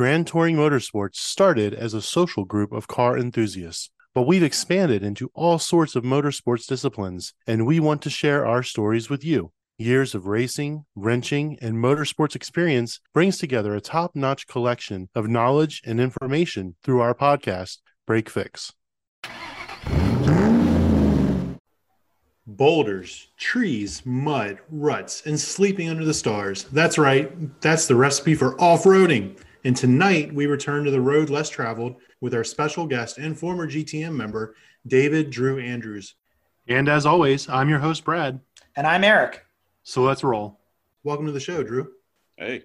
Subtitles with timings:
[0.00, 5.30] Grand Touring Motorsports started as a social group of car enthusiasts, but we've expanded into
[5.34, 9.52] all sorts of motorsports disciplines, and we want to share our stories with you.
[9.76, 15.82] Years of racing, wrenching, and motorsports experience brings together a top notch collection of knowledge
[15.84, 18.72] and information through our podcast, Break Fix.
[22.46, 26.64] Boulders, trees, mud, ruts, and sleeping under the stars.
[26.72, 29.36] That's right, that's the recipe for off roading.
[29.62, 33.68] And tonight we return to the road less traveled with our special guest and former
[33.68, 34.54] GTM member,
[34.86, 36.14] David Drew Andrews.
[36.66, 38.40] And as always, I'm your host, Brad.
[38.74, 39.44] And I'm Eric.
[39.82, 40.58] So let's roll.
[41.04, 41.92] Welcome to the show, Drew.
[42.36, 42.64] Hey.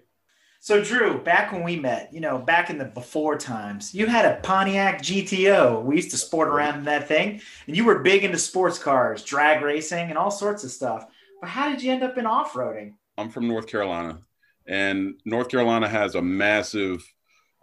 [0.61, 4.25] So, Drew, back when we met, you know, back in the before times, you had
[4.25, 5.83] a Pontiac GTO.
[5.83, 9.21] We used to sport around in that thing, and you were big into sports cars,
[9.23, 11.05] drag racing, and all sorts of stuff.
[11.41, 12.93] But how did you end up in off roading?
[13.17, 14.19] I'm from North Carolina,
[14.67, 17.05] and North Carolina has a massive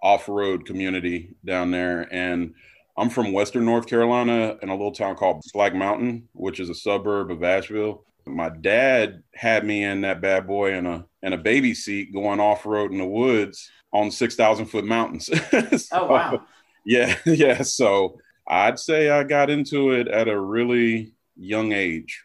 [0.03, 2.09] off road community down there.
[2.13, 2.55] And
[2.97, 6.75] I'm from Western North Carolina in a little town called Black Mountain, which is a
[6.75, 8.05] suburb of Asheville.
[8.27, 12.41] My dad had me in that bad boy in a in a baby seat going
[12.41, 15.27] off road in the woods on six thousand foot mountains.
[15.87, 16.43] so, oh wow!
[16.85, 17.63] Yeah, yeah.
[17.63, 22.23] So I'd say I got into it at a really young age.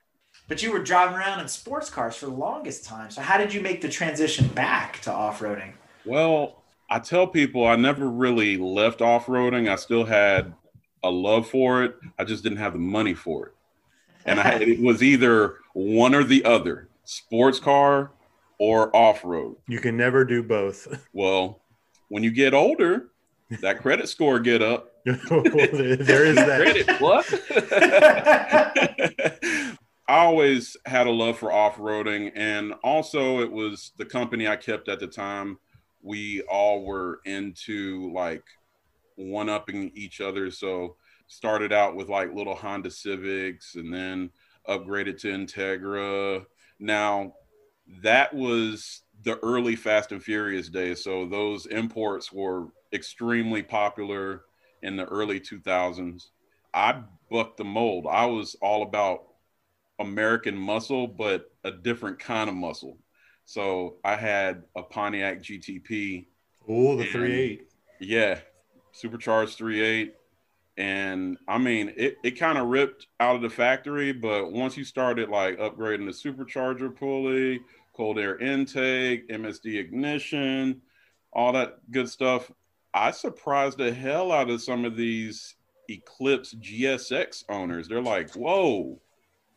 [0.47, 3.11] But you were driving around in sports cars for the longest time.
[3.11, 5.73] So how did you make the transition back to off roading?
[6.05, 9.69] Well, I tell people I never really left off roading.
[9.69, 10.53] I still had
[11.03, 11.95] a love for it.
[12.17, 13.53] I just didn't have the money for it
[14.27, 18.11] and I, it was either one or the other sports car
[18.59, 19.55] or off road.
[19.67, 20.87] You can never do both.
[21.13, 21.61] Well,
[22.09, 23.07] when you get older,
[23.61, 24.93] that credit score get up.
[25.05, 26.61] well, there is that.
[26.61, 27.25] Credit, what?
[30.07, 34.55] I always had a love for off roading, and also it was the company I
[34.55, 35.57] kept at the time.
[36.01, 38.43] We all were into like
[39.15, 40.49] one upping each other.
[40.49, 40.95] So
[41.27, 44.29] started out with like little Honda Civics and then
[44.67, 46.45] upgraded to Integra.
[46.79, 47.33] Now,
[48.01, 51.03] that was the early Fast and Furious days.
[51.03, 54.43] So those imports were extremely popular
[54.83, 56.27] in the early 2000s.
[56.73, 58.07] I bucked the mold.
[58.09, 59.26] I was all about
[59.99, 62.97] American muscle, but a different kind of muscle.
[63.45, 66.25] So I had a Pontiac GTP.
[66.67, 67.61] Oh, the 3.8.
[67.99, 68.39] Yeah,
[68.91, 70.11] supercharged 3.8
[70.77, 74.83] and I mean it, it kind of ripped out of the factory, but once you
[74.83, 77.61] started like upgrading the supercharger pulley,
[77.93, 80.81] cold air intake, MSD ignition,
[81.33, 82.51] all that good stuff,
[82.93, 85.55] I surprised the hell out of some of these
[85.89, 87.87] Eclipse GSX owners.
[87.87, 89.01] They're like, "Whoa,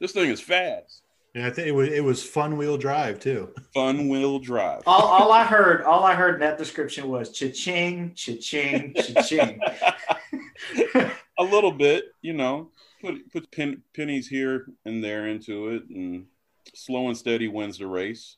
[0.01, 1.03] this thing is fast."
[1.35, 3.51] Yeah, I think it was it was fun wheel drive too.
[3.73, 4.83] Fun wheel drive.
[4.87, 9.61] all, all I heard, all I heard in that description was cha-ching, cha-ching, cha-ching.
[11.39, 16.27] a little bit, you know, put put pen, pennies here and there into it, and
[16.75, 18.37] slow and steady wins the race.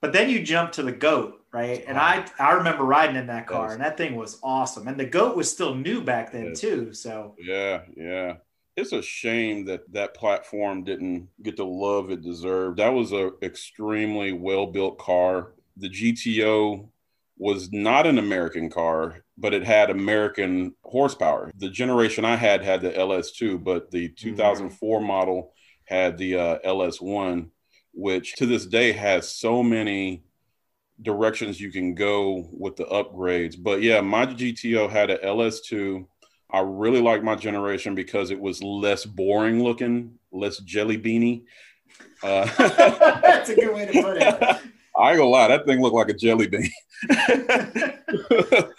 [0.00, 1.84] But then you jump to the goat, right?
[1.86, 4.86] And I I remember riding in that car, and that thing was awesome.
[4.86, 6.94] And the goat was still new back then too.
[6.94, 8.34] So yeah, yeah.
[8.80, 12.78] It's a shame that that platform didn't get the love it deserved.
[12.78, 15.52] That was an extremely well built car.
[15.76, 16.88] The GTO
[17.38, 21.50] was not an American car but it had American horsepower.
[21.56, 25.06] The generation I had had the LS2, but the 2004 mm-hmm.
[25.06, 25.54] model
[25.84, 27.48] had the uh, LS1,
[27.94, 30.22] which to this day has so many
[31.00, 33.56] directions you can go with the upgrades.
[33.60, 36.06] But yeah, my GTO had a LS2.
[36.52, 41.44] I really like my generation because it was less boring looking, less jelly beanie.
[42.22, 42.48] Uh,
[43.22, 44.22] That's a good way to put it.
[44.98, 46.70] I ain't gonna lie, that thing looked like a jelly bean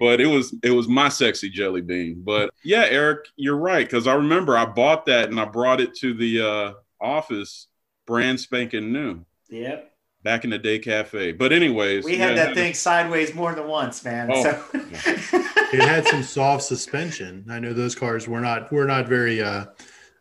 [0.00, 2.22] but it was it was my sexy jelly bean.
[2.24, 5.94] But yeah, Eric, you're right because I remember I bought that and I brought it
[5.96, 7.68] to the uh, office,
[8.06, 9.24] brand spanking new.
[9.50, 9.92] Yep.
[10.22, 11.32] Back in the day cafe.
[11.32, 14.28] But anyways, we had yeah, that thing sideways more than once, man.
[14.30, 14.64] Oh, so.
[14.74, 17.46] it had some soft suspension.
[17.48, 19.66] I know those cars were not were not very uh,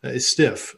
[0.03, 0.73] uh, stiff.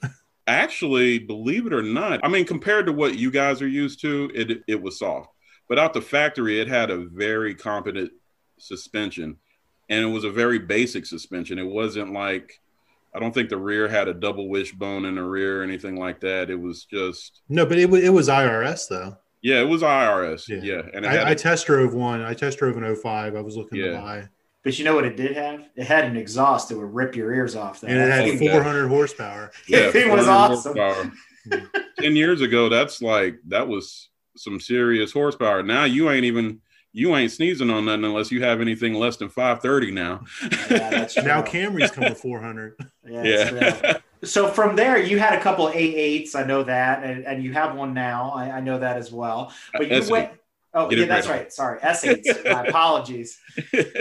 [0.48, 4.32] Actually, believe it or not, I mean, compared to what you guys are used to,
[4.34, 5.30] it it was soft.
[5.70, 8.12] But out the factory, it had a very competent
[8.58, 9.38] suspension,
[9.88, 11.60] and it was a very basic suspension.
[11.60, 12.60] It wasn't like
[13.14, 16.22] I don't think the rear had a double wishbone in the rear or anything like
[16.22, 16.50] that.
[16.50, 19.18] It was just no, but it was it was IRS though.
[19.42, 20.48] Yeah, it was IRS.
[20.48, 20.82] Yeah, yeah.
[20.94, 22.22] and I, test drove one.
[22.22, 23.36] I test drove an 05.
[23.36, 23.92] I was looking yeah.
[23.92, 24.30] to buy.
[24.64, 25.68] But you know what it did have?
[25.76, 27.82] It had an exhaust that would rip your ears off.
[27.82, 27.88] Though.
[27.88, 29.52] And it had 400 horsepower.
[29.68, 30.76] Yeah, it was awesome.
[32.00, 35.64] Ten years ago, that's like that was some serious horsepower.
[35.64, 36.62] Now you ain't even
[36.94, 40.22] you ain't sneezing on nothing unless you have anything less than 530 now.
[40.70, 41.24] Yeah, that's true.
[41.24, 42.76] Now Camry's come with 400.
[43.08, 43.98] Yeah, Yeah.
[44.24, 46.36] So from there, you had a couple A8s.
[46.36, 48.30] I know that, and, and you have one now.
[48.36, 49.52] I, I know that as well.
[49.74, 50.12] But you S8.
[50.12, 50.32] went.
[50.74, 51.40] Oh, Get yeah, that's right.
[51.42, 51.52] right.
[51.54, 52.46] Sorry, S8s.
[52.46, 53.38] My apologies.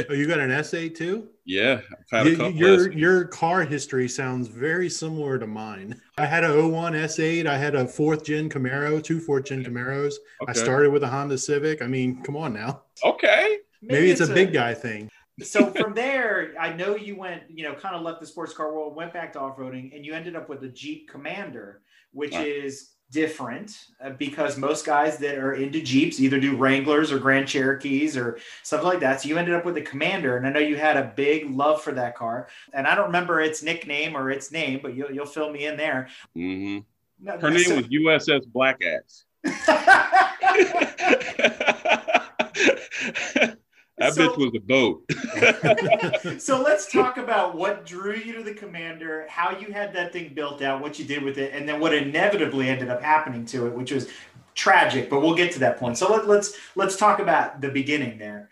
[0.08, 1.28] Oh, you got an S8 too?
[1.44, 1.81] yeah,
[2.12, 2.52] I've had a Y- couple.
[2.52, 6.00] your of- your car history sounds very similar to mine.
[6.17, 7.46] I had a 01 S8.
[7.46, 10.14] I had a fourth gen Camaro, two fourth gen Camaros.
[10.46, 11.82] I started with a Honda Civic.
[11.82, 12.82] I mean, come on now.
[13.05, 13.58] Okay.
[13.82, 15.11] Maybe, it's, a big guy thing.
[15.43, 18.72] so from there, I know you went, you know, kind of left the sports car
[18.72, 21.81] world, went back to off roading, and you ended up with the Jeep Commander,
[22.12, 22.46] which Right.
[22.46, 27.49] is different uh, because most guys that are into Jeeps either do Wranglers or Grand
[27.49, 29.21] Cherokees or stuff like that.
[29.21, 31.83] So you ended up with the Commander, and I know you had a big love
[31.83, 32.49] for that car.
[32.73, 35.77] And I don't remember its nickname or its name, but you'll, you'll fill me in
[35.77, 36.09] there.
[36.35, 36.79] hmm
[37.21, 39.25] No, Her name so- was USS Black Ass.
[44.00, 46.41] that So- bitch was a boat.
[46.41, 50.35] so let's talk about what drew you to the commander how you had that thing
[50.35, 53.67] built out what you did with it and then what inevitably ended up happening to
[53.67, 54.08] it which was
[54.55, 58.19] tragic but we'll get to that point so let, let's let's talk about the beginning
[58.19, 58.49] there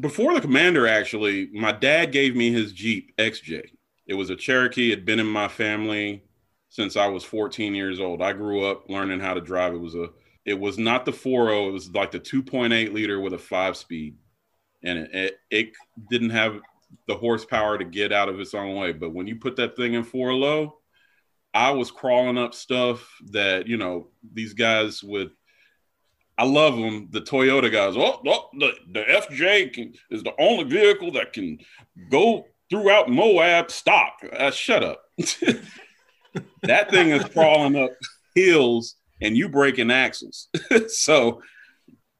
[0.00, 3.62] Before the commander, actually, my dad gave me his Jeep XJ.
[4.06, 4.90] It was a Cherokee.
[4.92, 6.24] It had been in my family
[6.68, 8.20] since I was 14 years old.
[8.20, 9.72] I grew up learning how to drive.
[9.72, 10.08] It was a
[10.44, 14.16] it was not the 4.0, it was like the 2.8 liter with a five speed.
[14.84, 15.72] And it, it,
[16.10, 16.60] didn't have
[17.08, 18.92] the horsepower to get out of its own way.
[18.92, 20.78] But when you put that thing in four low,
[21.52, 25.30] I was crawling up stuff that, you know, these guys would.
[26.36, 27.08] I love them.
[27.10, 27.96] The Toyota guys.
[27.96, 31.58] Oh, oh the, the FJ can, is the only vehicle that can
[32.10, 34.14] go throughout Moab stock.
[34.32, 35.02] Uh, shut up.
[36.62, 37.92] that thing is crawling up
[38.34, 40.48] hills and you breaking axles.
[40.88, 41.40] so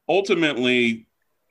[0.08, 1.06] ultimately,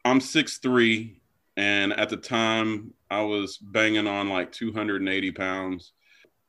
[0.06, 1.16] I'm 6'3.
[1.56, 5.92] And at the time, I was banging on like 280 pounds.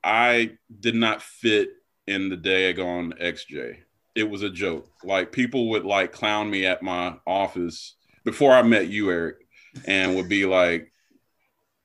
[0.03, 1.71] I did not fit
[2.07, 3.85] in the daggone XJ
[4.15, 4.89] it was a joke.
[5.03, 9.47] Like people would like clown me at my office before I met you, Eric,
[9.87, 10.93] and would be like,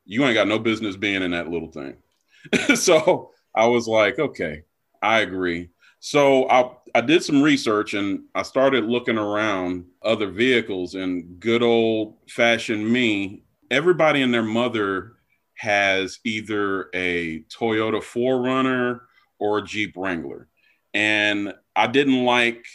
[0.06, 1.98] "You ain't got no business being in that little thing."
[2.76, 4.64] so I was like, "Okay,
[5.02, 10.96] I agree." So I I did some research and I started looking around other vehicles
[10.96, 13.44] and good old fashioned me.
[13.70, 15.14] Everybody and their mother
[15.56, 19.02] has either a Toyota 4Runner
[19.40, 20.48] or a Jeep Wrangler.
[20.94, 22.66] And I didn't like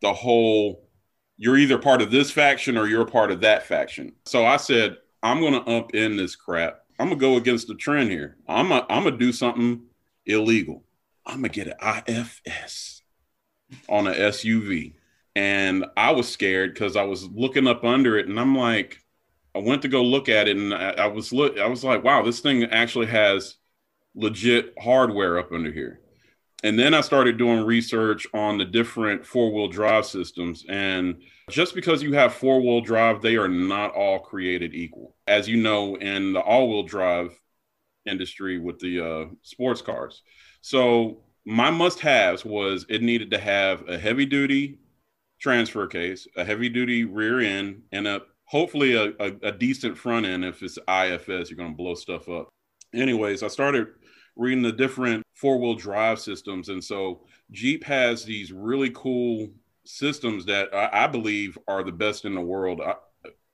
[0.00, 0.88] the whole
[1.36, 4.12] you're either part of this faction or you're part of that faction.
[4.26, 6.80] So I said, I'm going to up in this crap.
[6.98, 8.36] I'm going to go against the trend here.
[8.46, 9.82] I'm going to do something
[10.26, 10.84] illegal.
[11.30, 13.02] I'm to get an IFS
[13.88, 14.94] on an SUV.
[15.36, 18.98] And I was scared because I was looking up under it and I'm like,
[19.54, 22.04] I went to go look at it and I, I was look I was like,
[22.04, 23.56] wow, this thing actually has
[24.14, 26.00] legit hardware up under here
[26.62, 30.64] and then I started doing research on the different four wheel drive systems.
[30.68, 35.16] And just because you have four wheel drive, they are not all created equal.
[35.26, 37.38] As you know, in the all wheel drive
[38.04, 40.22] industry with the uh, sports cars.
[40.60, 44.78] So my must haves was it needed to have a heavy duty
[45.40, 50.26] transfer case, a heavy duty rear end, and a hopefully a, a, a decent front
[50.26, 50.44] end.
[50.44, 52.48] If it's IFS, you're going to blow stuff up.
[52.94, 53.88] Anyways, I started
[54.36, 56.68] reading the different four wheel drive systems.
[56.68, 59.48] And so Jeep has these really cool
[59.86, 62.94] systems that I, I believe are the best in the world, I,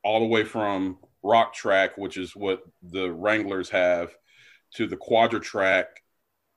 [0.03, 4.15] all the way from Rock-Trac, which is what the Wranglers have,
[4.75, 6.03] to the Quadra-Trac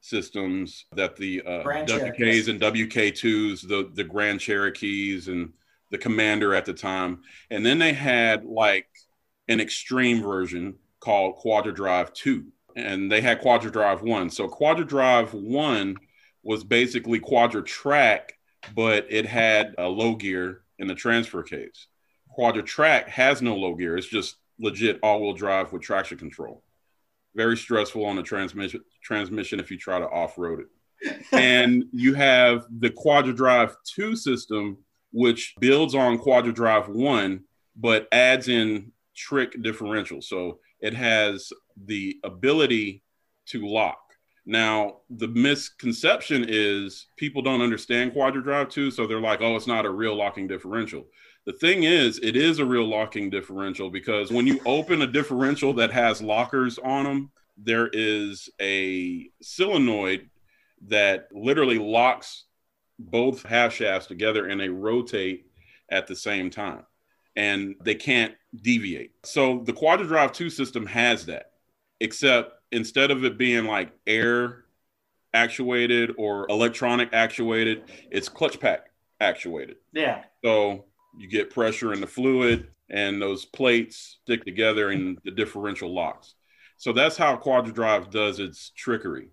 [0.02, 5.54] systems that the uh, WKs and WK2s, the, the Grand Cherokees and
[5.92, 7.22] the Commander at the time.
[7.50, 8.88] And then they had like
[9.48, 14.30] an extreme version called Quadra Drive 2 and they had Quadra Drive One.
[14.30, 15.98] So Quadra Drive One
[16.44, 18.34] was basically Quadra-Trac,
[18.76, 21.88] but it had a low gear in the transfer case.
[22.30, 26.64] Quadra-Trac has no low gear; it's just legit all-wheel drive with traction control.
[27.36, 31.26] Very stressful on the transmission transmission if you try to off-road it.
[31.32, 34.78] and you have the Quadra Drive Two system,
[35.12, 37.42] which builds on Quadra Drive One,
[37.76, 40.22] but adds in trick differential.
[40.22, 41.52] So it has
[41.86, 43.04] the ability
[43.48, 44.00] to lock.
[44.46, 49.68] Now, the misconception is people don't understand Quadra Drive 2, so they're like, oh, it's
[49.68, 51.06] not a real locking differential.
[51.50, 55.74] The thing is, it is a real locking differential because when you open a differential
[55.74, 60.30] that has lockers on them, there is a solenoid
[60.88, 62.46] that literally locks
[63.00, 65.48] both half shafts together and they rotate
[65.90, 66.86] at the same time.
[67.40, 69.12] and they can't deviate.
[69.24, 71.52] So the Quadra-Drive 2 system has that,
[72.02, 74.66] except instead of it being like air
[75.34, 78.90] actuated or electronic actuated, it's clutch pack
[79.22, 79.78] actuated.
[79.94, 80.24] Yeah.
[80.44, 80.86] So
[81.18, 86.36] you get pressure in the fluid and those plates stick together and the differential locks.
[86.78, 89.30] So that's how Quadra-Drive does its trickery.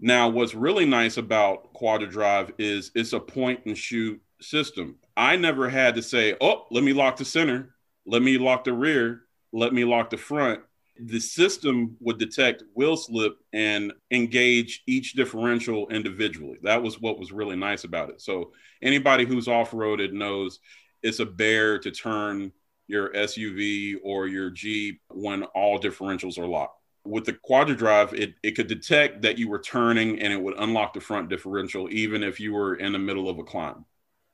[0.00, 4.96] Now, what's really nice about Quadra-Drive is it's a point and shoot system.
[5.16, 7.74] I never had to say, oh, let me lock the center,
[8.06, 10.60] let me lock the rear, let me lock the front.
[10.98, 16.58] The system would detect wheel slip and engage each differential individually.
[16.62, 18.20] That was what was really nice about it.
[18.20, 20.58] So, anybody who's off roaded knows
[21.02, 22.52] it's a bear to turn
[22.86, 26.78] your SUV or your Jeep when all differentials are locked.
[27.04, 30.94] With the Quadra-Drive, it, it could detect that you were turning and it would unlock
[30.94, 33.84] the front differential even if you were in the middle of a climb.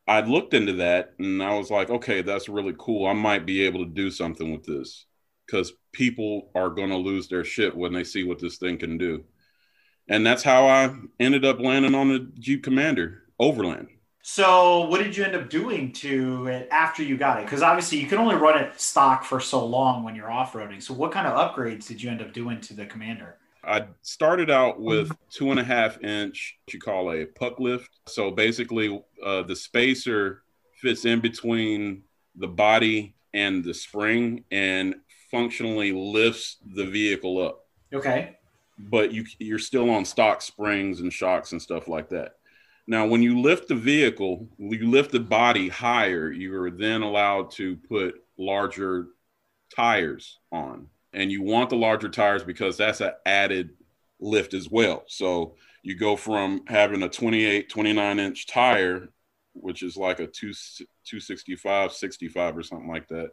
[0.06, 3.06] I looked into that and I was like, okay, that's really cool.
[3.06, 5.06] I might be able to do something with this
[5.46, 8.98] because people are going to lose their shit when they see what this thing can
[8.98, 9.24] do.
[10.08, 13.88] And that's how I ended up landing on the Jeep Commander Overland.
[14.30, 17.46] So, what did you end up doing to it after you got it?
[17.46, 20.82] Because obviously, you can only run it stock for so long when you're off roading.
[20.82, 23.38] So, what kind of upgrades did you end up doing to the Commander?
[23.64, 27.88] I started out with two and a half inch, what you call a puck lift.
[28.06, 30.42] So basically, uh, the spacer
[30.74, 32.02] fits in between
[32.36, 34.96] the body and the spring and
[35.30, 37.64] functionally lifts the vehicle up.
[37.94, 38.36] Okay.
[38.78, 42.37] But you you're still on stock springs and shocks and stuff like that.
[42.88, 47.50] Now, when you lift the vehicle, you lift the body higher, you are then allowed
[47.52, 49.08] to put larger
[49.76, 53.70] tires on and you want the larger tires because that's an added
[54.20, 55.04] lift as well.
[55.06, 59.08] So you go from having a 28, 29 inch tire,
[59.52, 60.52] which is like a two,
[61.04, 63.30] 265, 65 or something like that.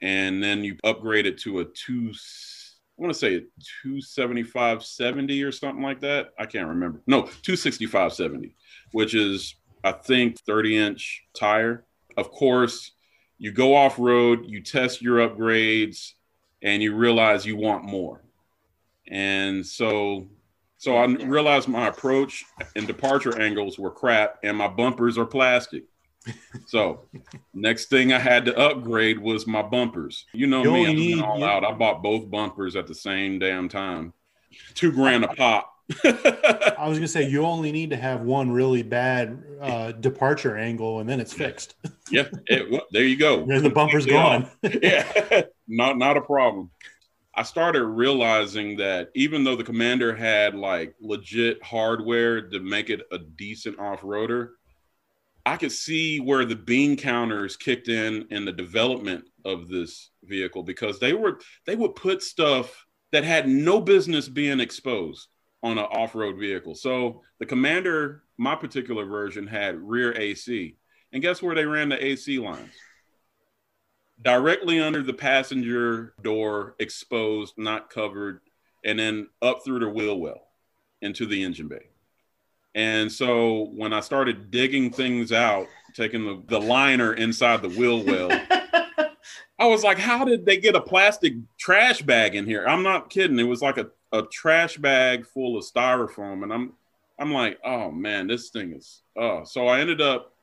[0.00, 2.12] And then you upgrade it to a two,
[2.98, 3.40] I want to say
[3.82, 6.30] 275, 70 or something like that.
[6.38, 7.00] I can't remember.
[7.06, 8.54] No, 265, 70,
[8.90, 11.84] which is, I think, 30 inch tire.
[12.16, 12.92] Of course,
[13.38, 16.14] you go off road, you test your upgrades,
[16.62, 18.24] and you realize you want more.
[19.06, 20.28] And so
[20.78, 22.44] so I realized my approach
[22.76, 25.84] and departure angles were crap and my bumpers are plastic.
[26.66, 27.08] So
[27.54, 30.26] next thing I had to upgrade was my bumpers.
[30.32, 31.64] You know you me, I'm all you, out.
[31.64, 34.12] I bought both bumpers at the same damn time.
[34.74, 35.72] Two grand a pop.
[36.04, 41.00] I was gonna say you only need to have one really bad uh, departure angle,
[41.00, 41.76] and then it's fixed.
[42.10, 43.44] yeah, it, well, there you go.
[43.44, 44.50] And the bumper's gone.
[44.62, 46.70] yeah, not not a problem.
[47.34, 53.02] I started realizing that even though the commander had like legit hardware to make it
[53.12, 54.50] a decent off roader,
[55.48, 60.62] I could see where the bean counters kicked in in the development of this vehicle
[60.62, 65.28] because they were they would put stuff that had no business being exposed
[65.62, 66.74] on an off-road vehicle.
[66.74, 70.76] So the Commander, my particular version, had rear AC,
[71.14, 72.74] and guess where they ran the AC lines?
[74.20, 78.40] Directly under the passenger door, exposed, not covered,
[78.84, 80.48] and then up through the wheel well
[81.00, 81.87] into the engine bay.
[82.74, 88.04] And so when I started digging things out, taking the, the liner inside the wheel
[88.04, 88.30] well,
[89.58, 92.66] I was like, how did they get a plastic trash bag in here?
[92.66, 93.38] I'm not kidding.
[93.38, 96.44] It was like a, a trash bag full of styrofoam.
[96.44, 96.72] And I'm
[97.18, 99.42] I'm like, oh man, this thing is oh.
[99.44, 100.34] So I ended up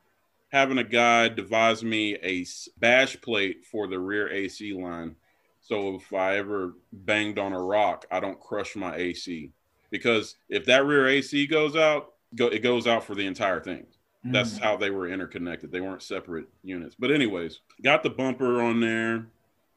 [0.51, 2.45] having a guy devise me a
[2.79, 5.15] bash plate for the rear AC line.
[5.61, 9.51] So if I ever banged on a rock, I don't crush my AC.
[9.89, 13.85] Because if that rear AC goes out, go, it goes out for the entire thing.
[14.23, 14.61] That's mm.
[14.61, 15.71] how they were interconnected.
[15.71, 16.95] They weren't separate units.
[16.97, 19.27] But anyways, got the bumper on there.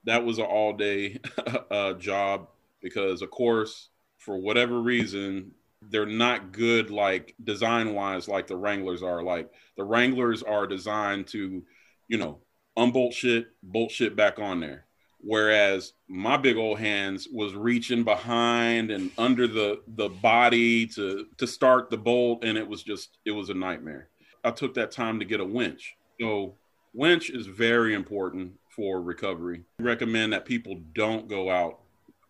[0.05, 1.21] That was an all day
[1.71, 2.49] uh, job
[2.81, 9.03] because, of course, for whatever reason, they're not good like design wise like the Wranglers
[9.03, 9.23] are.
[9.23, 11.63] Like the Wranglers are designed to,
[12.09, 12.39] you know,
[12.77, 14.87] unbolt shit, bolt shit back on there.
[15.21, 21.47] Whereas my big old hands was reaching behind and under the the body to to
[21.47, 24.09] start the bolt, and it was just it was a nightmare.
[24.45, 25.97] I took that time to get a winch.
[26.21, 26.55] So
[26.95, 29.65] winch is very important for recovery.
[29.81, 31.81] I recommend that people don't go out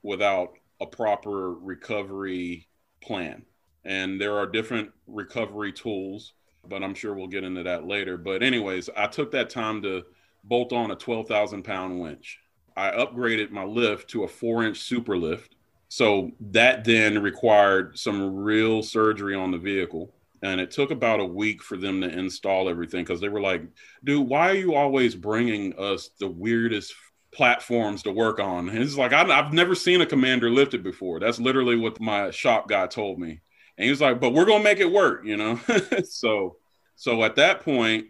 [0.02, 2.68] without a proper recovery
[3.00, 3.42] plan.
[3.84, 6.34] And there are different recovery tools,
[6.68, 8.16] but I'm sure we'll get into that later.
[8.16, 10.04] But, anyways, I took that time to
[10.44, 12.38] bolt on a 12,000 pound winch.
[12.78, 15.56] I upgraded my lift to a four inch super lift.
[15.88, 21.24] So that then required some real surgery on the vehicle and it took about a
[21.24, 23.62] week for them to install everything because they were like,
[24.04, 26.94] "Dude, why are you always bringing us the weirdest
[27.32, 31.20] platforms to work on?" And it's like I, I've never seen a commander lifted before.
[31.20, 33.40] That's literally what my shop guy told me,
[33.76, 35.58] and he was like, "But we're gonna make it work," you know.
[36.04, 36.56] so,
[36.96, 38.06] so at that point,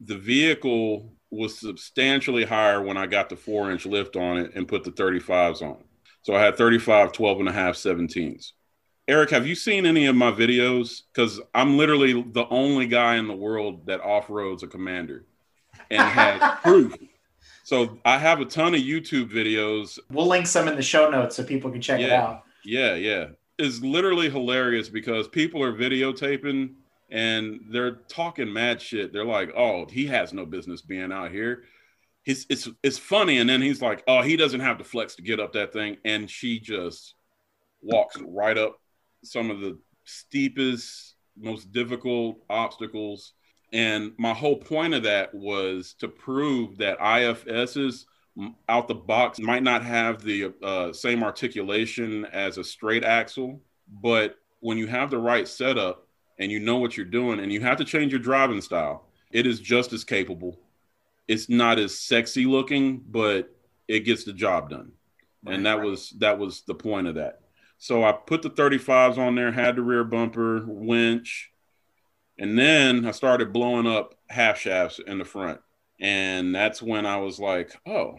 [0.00, 4.68] the vehicle was substantially higher when I got the four inch lift on it and
[4.68, 5.82] put the 35s on.
[6.20, 8.52] So I had 35, 12 and a half, 17s.
[9.08, 11.02] Eric, have you seen any of my videos?
[11.12, 15.24] Because I'm literally the only guy in the world that off roads a commander
[15.90, 16.94] and has proof.
[17.64, 19.98] So I have a ton of YouTube videos.
[20.10, 22.42] We'll link some in the show notes so people can check yeah, it out.
[22.64, 23.26] Yeah, yeah.
[23.58, 26.74] It's literally hilarious because people are videotaping
[27.12, 29.12] and they're talking mad shit.
[29.12, 31.64] They're like, "Oh, he has no business being out here."
[32.24, 35.22] It's it's it's funny, and then he's like, "Oh, he doesn't have the flex to
[35.22, 37.14] get up that thing," and she just
[37.82, 38.80] walks right up
[39.22, 43.34] some of the steepest, most difficult obstacles.
[43.74, 48.04] And my whole point of that was to prove that IFSs
[48.68, 53.60] out the box might not have the uh, same articulation as a straight axle,
[54.02, 56.06] but when you have the right setup
[56.42, 59.46] and you know what you're doing and you have to change your driving style, it
[59.46, 60.58] is just as capable.
[61.28, 63.54] It's not as sexy looking, but
[63.86, 64.90] it gets the job done.
[65.46, 67.40] And that was that was the point of that.
[67.78, 71.52] So I put the 35s on there, had the rear bumper, winch,
[72.38, 75.60] and then I started blowing up half shafts in the front.
[76.00, 78.18] And that's when I was like, oh,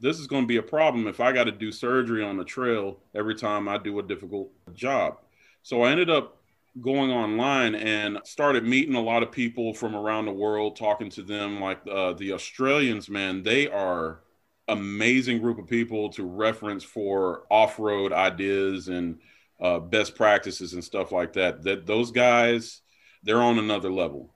[0.00, 2.44] this is going to be a problem if I got to do surgery on the
[2.44, 5.18] trail every time I do a difficult job.
[5.62, 6.40] So I ended up
[6.80, 11.22] going online and started meeting a lot of people from around the world, talking to
[11.22, 11.60] them.
[11.60, 14.20] Like uh, the Australians, man, they are
[14.68, 19.18] amazing group of people to reference for off-road ideas and
[19.60, 22.80] uh, best practices and stuff like that that those guys
[23.22, 24.32] they're on another level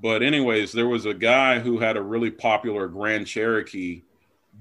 [0.00, 4.02] but anyways there was a guy who had a really popular grand cherokee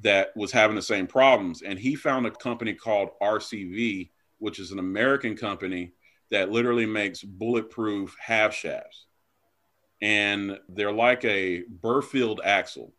[0.02, 4.10] that was having the same problems and he found a company called rcv
[4.40, 5.92] which is an american company
[6.32, 9.06] that literally makes bulletproof half shafts
[10.02, 12.94] and they're like a birfield axle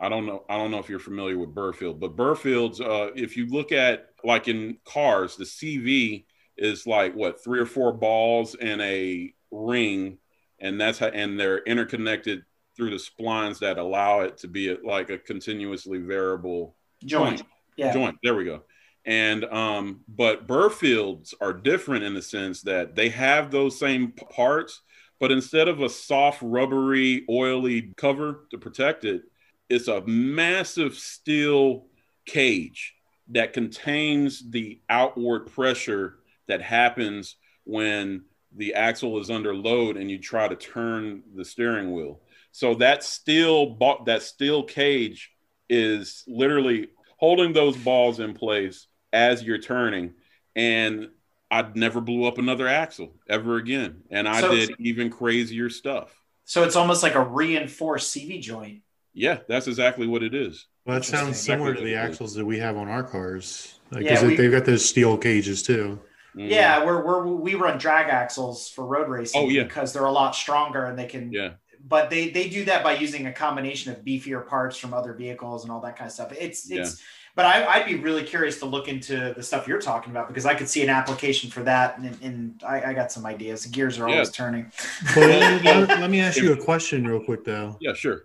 [0.00, 0.44] I don't know.
[0.48, 2.80] I don't know if you're familiar with Birfield, but Birfield's.
[2.80, 6.24] Uh, if you look at like in cars, the CV
[6.56, 10.18] is like what three or four balls in a ring,
[10.60, 11.06] and that's how.
[11.06, 12.44] And they're interconnected
[12.76, 17.38] through the splines that allow it to be a, like a continuously variable joint.
[17.38, 17.48] joint.
[17.76, 17.92] Yeah.
[17.92, 18.16] Joint.
[18.22, 18.62] There we go.
[19.04, 24.82] And um, but Birfields are different in the sense that they have those same parts,
[25.18, 29.22] but instead of a soft, rubbery, oily cover to protect it
[29.68, 31.86] it's a massive steel
[32.26, 32.94] cage
[33.30, 38.24] that contains the outward pressure that happens when
[38.56, 42.20] the axle is under load and you try to turn the steering wheel.
[42.52, 45.30] So that steel that steel cage
[45.68, 50.14] is literally holding those balls in place as you're turning
[50.56, 51.10] and
[51.50, 56.14] I never blew up another axle ever again and I so, did even crazier stuff.
[56.44, 58.82] So it's almost like a reinforced CV joint.
[59.12, 60.66] Yeah, that's exactly what it is.
[60.84, 63.78] Well, that sounds similar to the axles that we have on our cars.
[63.90, 66.00] Like, yeah, we, they've got those steel cages too.
[66.36, 66.48] Mm.
[66.48, 69.40] Yeah, we're, we're we run drag axles for road racing.
[69.40, 69.64] Oh, yeah.
[69.64, 71.32] because they're a lot stronger and they can.
[71.32, 71.54] Yeah.
[71.86, 75.62] But they they do that by using a combination of beefier parts from other vehicles
[75.64, 76.32] and all that kind of stuff.
[76.32, 77.00] It's it's.
[77.00, 77.04] Yeah.
[77.34, 80.44] But I, would be really curious to look into the stuff you're talking about because
[80.44, 83.62] I could see an application for that, and, and I, I, got some ideas.
[83.62, 84.14] The gears are yeah.
[84.14, 84.72] always turning.
[85.14, 87.76] Well, let, let me ask you a question real quick, though.
[87.80, 88.24] Yeah, sure.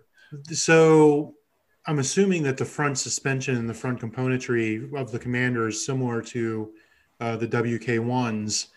[0.50, 1.34] So
[1.86, 6.22] I'm assuming that the front suspension and the front componentry of the Commander is similar
[6.22, 6.72] to
[7.20, 8.68] uh, the WK1s.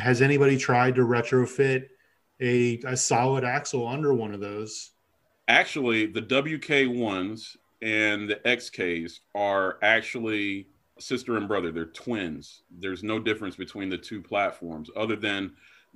[0.00, 1.88] Has anybody tried to retrofit
[2.40, 4.90] a, a solid axle under one of those?
[5.48, 10.66] Actually, the WK1s and the XKs are actually
[10.98, 11.70] sister and brother.
[11.70, 12.62] They're twins.
[12.78, 15.52] There's no difference between the two platforms other than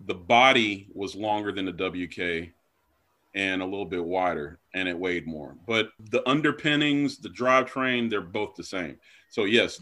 [0.06, 2.52] the body was longer than the WK
[3.34, 5.54] and a little bit wider and it weighed more.
[5.66, 8.96] But the underpinnings, the drivetrain, they're both the same.
[9.30, 9.80] So yes,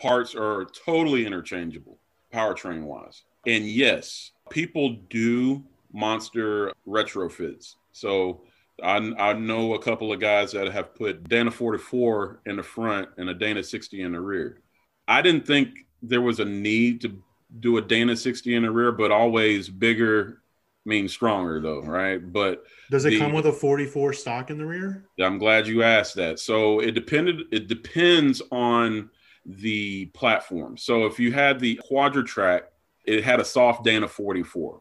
[0.00, 1.98] parts are totally interchangeable
[2.32, 3.22] powertrain wise.
[3.46, 7.74] And yes, people do monster retrofits.
[7.92, 8.42] So
[8.82, 13.08] I, I know a couple of guys that have put Dana 44 in the front
[13.16, 14.60] and a Dana 60 in the rear.
[15.06, 17.20] I didn't think there was a need to
[17.60, 20.42] do a Dana 60 in the rear, but always bigger
[20.84, 22.32] means stronger though, right?
[22.32, 25.04] But does it the, come with a 44 stock in the rear?
[25.20, 26.38] I'm glad you asked that.
[26.38, 29.10] So it depended it depends on
[29.44, 30.76] the platform.
[30.76, 32.64] So if you had the Quadra-Trac,
[33.06, 34.80] it had a soft Dana 44.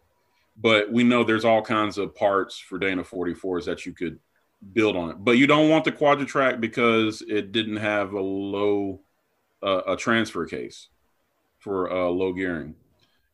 [0.60, 4.20] But we know there's all kinds of parts for Dana 44s that you could
[4.74, 5.18] build on it.
[5.20, 9.02] But you don't want the Quadra-Trac because it didn't have a low
[9.64, 10.88] uh, a transfer case
[11.60, 12.76] for uh, low gearing.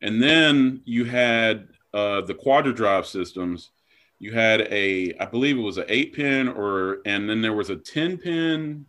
[0.01, 3.71] And then you had uh, the quadra drive systems.
[4.19, 7.69] You had a, I believe it was an eight pin, or and then there was
[7.69, 8.86] a ten pin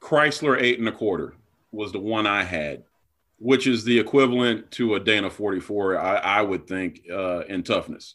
[0.00, 1.34] Chrysler eight and a quarter
[1.72, 2.84] was the one I had,
[3.38, 8.14] which is the equivalent to a Dana 44, I, I would think, uh, in toughness.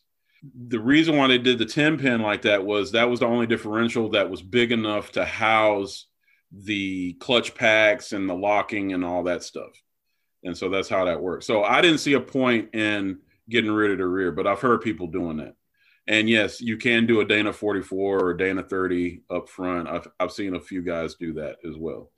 [0.67, 3.45] The reason why they did the 10 pin like that was that was the only
[3.45, 6.07] differential that was big enough to house
[6.51, 9.71] the clutch packs and the locking and all that stuff.
[10.43, 11.45] And so that's how that works.
[11.45, 14.81] So I didn't see a point in getting rid of the rear, but I've heard
[14.81, 15.55] people doing that.
[16.07, 19.87] And yes, you can do a Dana 44 or a Dana 30 up front.
[19.87, 22.11] I've, I've seen a few guys do that as well.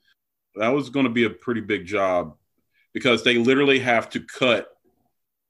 [0.56, 2.36] That was going to be a pretty big job
[2.94, 4.68] because they literally have to cut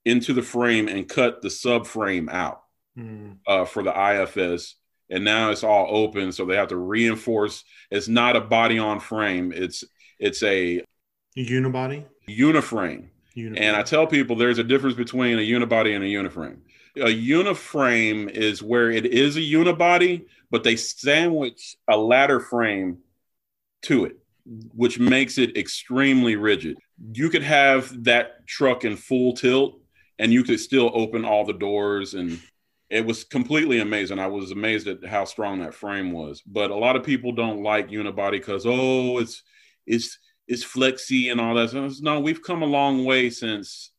[0.04, 2.62] into the frame and cut the subframe out
[2.98, 3.36] mm.
[3.46, 4.74] uh, for the IFS.
[5.10, 7.62] And now it's all open, so they have to reinforce.
[7.90, 9.52] It's not a body on frame.
[9.54, 9.84] It's
[10.18, 10.82] it's a
[11.36, 13.08] unibody uniframe.
[13.36, 13.60] uniframe.
[13.60, 16.58] And I tell people there's a difference between a unibody and a uniframe.
[16.96, 22.98] A uniframe is where it is a unibody, but they sandwich a ladder frame
[23.82, 24.18] to it
[24.74, 26.78] which makes it extremely rigid.
[26.98, 29.80] You could have that truck in full tilt
[30.18, 32.40] and you could still open all the doors and
[32.90, 34.18] it was completely amazing.
[34.18, 36.42] I was amazed at how strong that frame was.
[36.46, 39.42] But a lot of people don't like unibody because oh, it's
[39.86, 41.70] it's it's flexy and all that.
[41.70, 43.90] So no, we've come a long way since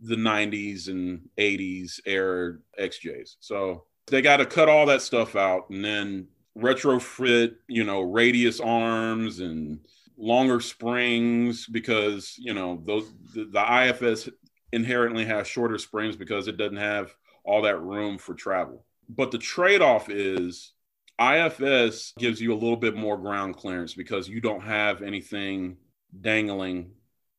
[0.00, 3.36] the 90s and 80s era XJs.
[3.40, 8.60] So they got to cut all that stuff out and then retrofit, you know, radius
[8.60, 9.80] arms and
[10.18, 14.28] longer springs because, you know, those the, the IFS
[14.72, 18.84] inherently has shorter springs because it doesn't have all that room for travel.
[19.08, 20.72] But the trade-off is
[21.20, 25.78] IFS gives you a little bit more ground clearance because you don't have anything
[26.20, 26.90] dangling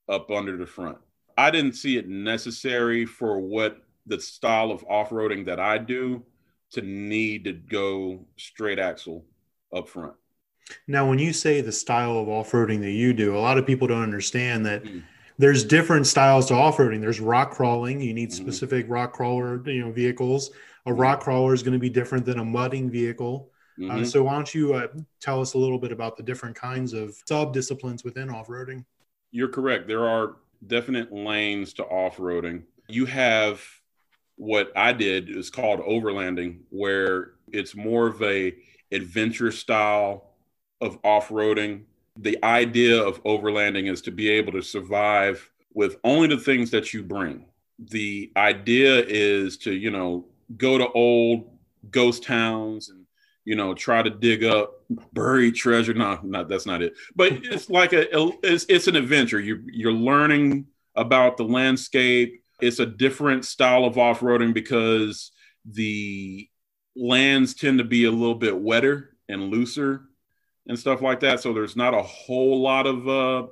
[0.07, 0.97] up under the front.
[1.37, 6.23] I didn't see it necessary for what the style of off-roading that I do
[6.71, 9.25] to need to go straight axle
[9.73, 10.13] up front.
[10.87, 13.87] Now, when you say the style of off-roading that you do, a lot of people
[13.87, 15.03] don't understand that mm.
[15.37, 17.01] there's different styles to off-roading.
[17.01, 18.01] There's rock crawling.
[18.01, 18.43] You need mm-hmm.
[18.43, 18.91] specific mm.
[18.91, 20.51] rock crawler, you know, vehicles.
[20.85, 20.99] A mm-hmm.
[20.99, 23.51] rock crawler is going to be different than a mudding vehicle.
[23.77, 24.01] Uh, mm-hmm.
[24.01, 24.87] Uh, so, why don't you uh,
[25.21, 28.83] tell us a little bit about the different kinds of sub disciplines within off-roading?
[29.31, 29.87] You're correct.
[29.87, 32.63] There are definite lanes to off-roading.
[32.87, 33.63] You have
[34.35, 38.55] what I did is called overlanding, where it's more of a
[38.91, 40.28] adventure style
[40.81, 41.83] of off-roading.
[42.17, 46.93] The idea of overlanding is to be able to survive with only the things that
[46.93, 47.45] you bring.
[47.77, 50.25] The idea is to, you know,
[50.57, 51.49] go to old
[51.91, 53.05] ghost towns and,
[53.45, 55.93] you know, try to dig up buried treasure.
[55.93, 56.93] No, not that's not it.
[57.15, 58.07] But it's like a
[58.43, 59.39] it's, it's an adventure.
[59.39, 65.31] You you're learning about the landscape it's a different style of off roading because
[65.65, 66.47] the
[66.95, 70.08] lands tend to be a little bit wetter and looser
[70.69, 71.41] and stuff like that.
[71.41, 73.47] So there's not a whole lot of uh,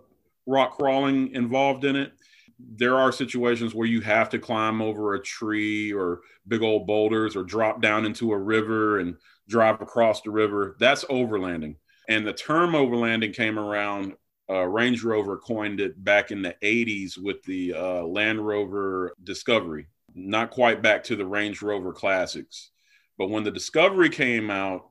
[0.46, 2.14] rock crawling involved in it.
[2.60, 7.36] There are situations where you have to climb over a tree or big old boulders
[7.36, 9.18] or drop down into a river and
[9.50, 10.78] drive across the river.
[10.80, 11.76] That's overlanding.
[12.08, 14.14] And the term overlanding came around
[14.50, 19.88] uh, Range Rover coined it back in the 80s with the uh, Land Rover Discovery.
[20.16, 22.70] Not quite back to the Range Rover Classics.
[23.18, 24.90] But when the Discovery came out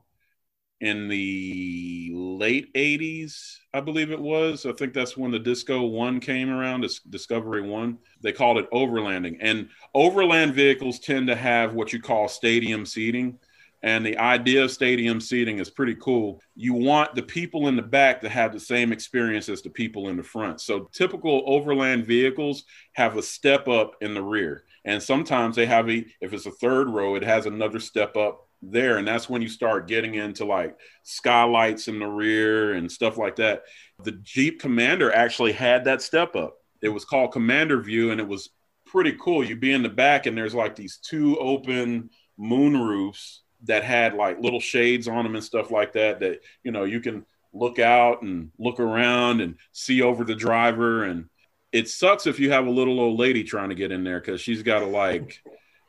[0.80, 6.20] in the late 80s, I believe it was, I think that's when the Disco 1
[6.20, 7.98] came around, Discovery 1.
[8.20, 9.38] They called it overlanding.
[9.40, 13.38] And overland vehicles tend to have what you call stadium seating
[13.82, 16.40] and the idea of stadium seating is pretty cool.
[16.54, 20.08] You want the people in the back to have the same experience as the people
[20.08, 20.60] in the front.
[20.60, 24.64] So typical overland vehicles have a step up in the rear.
[24.84, 28.45] And sometimes they have a, if it's a third row, it has another step up
[28.62, 28.98] there.
[28.98, 33.36] And that's when you start getting into like skylights in the rear and stuff like
[33.36, 33.62] that.
[34.02, 36.56] The Jeep Commander actually had that step up.
[36.82, 38.50] It was called Commander View and it was
[38.86, 39.44] pretty cool.
[39.44, 44.14] You'd be in the back and there's like these two open moon roofs that had
[44.14, 47.78] like little shades on them and stuff like that that you know you can look
[47.78, 51.26] out and look around and see over the driver and
[51.72, 54.40] it sucks if you have a little old lady trying to get in there because
[54.40, 55.42] she's got to like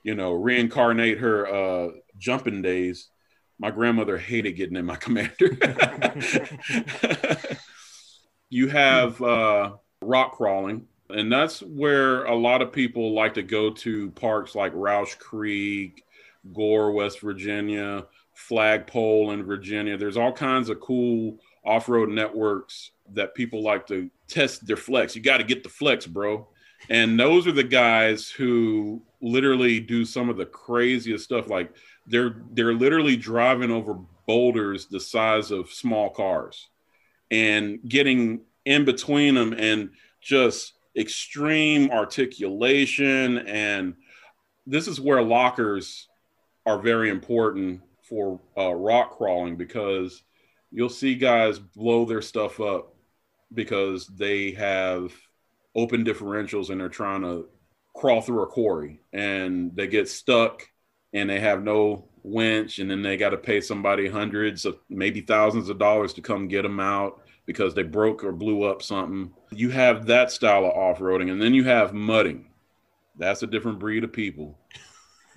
[0.07, 3.09] you know reincarnate her uh jumping days
[3.59, 5.49] my grandmother hated getting in my commander
[8.49, 13.71] you have uh rock crawling And that's where a lot of people like to go
[13.71, 16.03] to parks like Rausch Creek,
[16.53, 19.97] Gore, West Virginia, Flagpole in Virginia.
[19.97, 25.15] There's all kinds of cool off road networks that people like to test their flex.
[25.15, 26.47] You got to get the flex, bro.
[26.89, 31.49] And those are the guys who literally do some of the craziest stuff.
[31.49, 31.71] Like
[32.05, 36.69] they're they're literally driving over boulders the size of small cars
[37.31, 39.89] and getting in between them and
[40.21, 43.93] just extreme articulation and
[44.65, 46.07] this is where lockers
[46.65, 50.23] are very important for uh, rock crawling because
[50.71, 52.93] you'll see guys blow their stuff up
[53.53, 55.13] because they have
[55.75, 57.47] open differentials and they're trying to
[57.95, 60.67] crawl through a quarry and they get stuck
[61.13, 65.21] and they have no winch and then they got to pay somebody hundreds of maybe
[65.21, 69.31] thousands of dollars to come get them out because they broke or blew up something.
[69.51, 72.47] You have that style of off-roading and then you have mudding.
[73.17, 74.59] That's a different breed of people.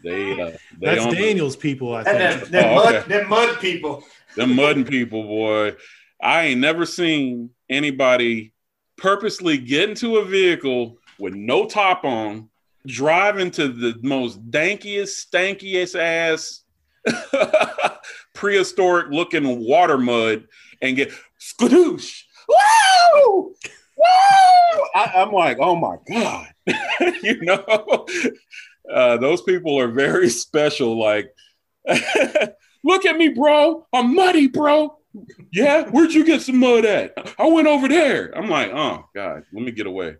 [0.02, 2.40] They, uh, they That's Daniel's people, I And think.
[2.40, 3.08] them, them, Oh, mud, okay.
[3.08, 4.04] them mud people.
[4.36, 5.76] them mudding people, boy.
[6.22, 8.52] I ain't never seen anybody
[9.00, 12.48] purposely get into a vehicle with no top on,
[12.86, 16.62] drive into the most dankiest, stankiest ass
[18.34, 20.46] prehistoric looking water mud
[20.82, 22.22] and get skadoosh.
[22.48, 23.54] Woo!
[23.96, 24.84] Woo!
[24.94, 26.48] I, I'm like, oh my God.
[27.22, 28.06] you know,
[28.92, 30.98] uh, those people are very special.
[30.98, 31.34] Like,
[32.84, 33.86] look at me, bro.
[33.92, 34.96] I'm muddy, bro.
[35.52, 37.34] Yeah, where'd you get some mud at?
[37.38, 38.30] I went over there.
[38.36, 40.16] I'm like, oh God, let me get away.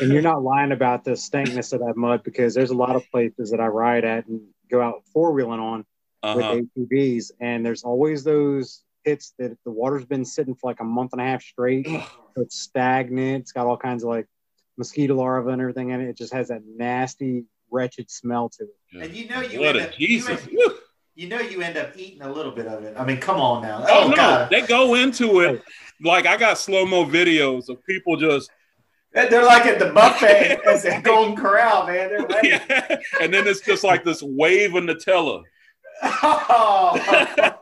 [0.00, 3.08] and you're not lying about the stankness of that mud because there's a lot of
[3.10, 5.84] places that I ride at and go out four wheeling on
[6.22, 6.56] Uh-huh.
[6.60, 10.84] with ATVs, and there's always those pits that the water's been sitting for like a
[10.84, 11.86] month and a half straight.
[11.86, 12.02] so
[12.42, 13.42] it's stagnant.
[13.42, 14.26] It's got all kinds of like
[14.76, 16.08] mosquito larvae and everything in it.
[16.10, 19.02] It just has that nasty, wretched smell to it.
[19.04, 20.50] And you know you Blood end of up- you end-
[21.16, 22.94] You know you end up eating a little bit of it.
[22.96, 23.84] I mean, come on now.
[23.88, 24.50] Oh, Oh, no, God.
[24.50, 25.62] they go into it
[26.02, 28.50] like I got slow mo videos of people just
[29.12, 32.08] They're like at the buffet at the Golden Corral, man.
[32.08, 32.50] They're ready.
[33.20, 35.42] and then it's just like this wave of Nutella
[36.02, 37.56] Oh.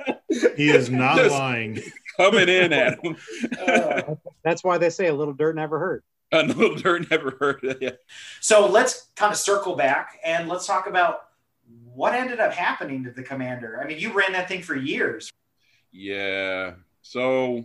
[0.56, 1.80] He is not Just- lying.
[2.16, 3.16] coming in at them.
[3.66, 4.02] Uh,
[4.44, 6.04] That's why they say a little dirt never hurt.
[6.32, 8.00] Little dirt never heard of it.
[8.40, 11.28] so let's kind of circle back and let's talk about
[11.94, 13.80] what ended up happening to the commander.
[13.82, 15.30] I mean, you ran that thing for years.
[15.90, 16.74] Yeah.
[17.02, 17.64] So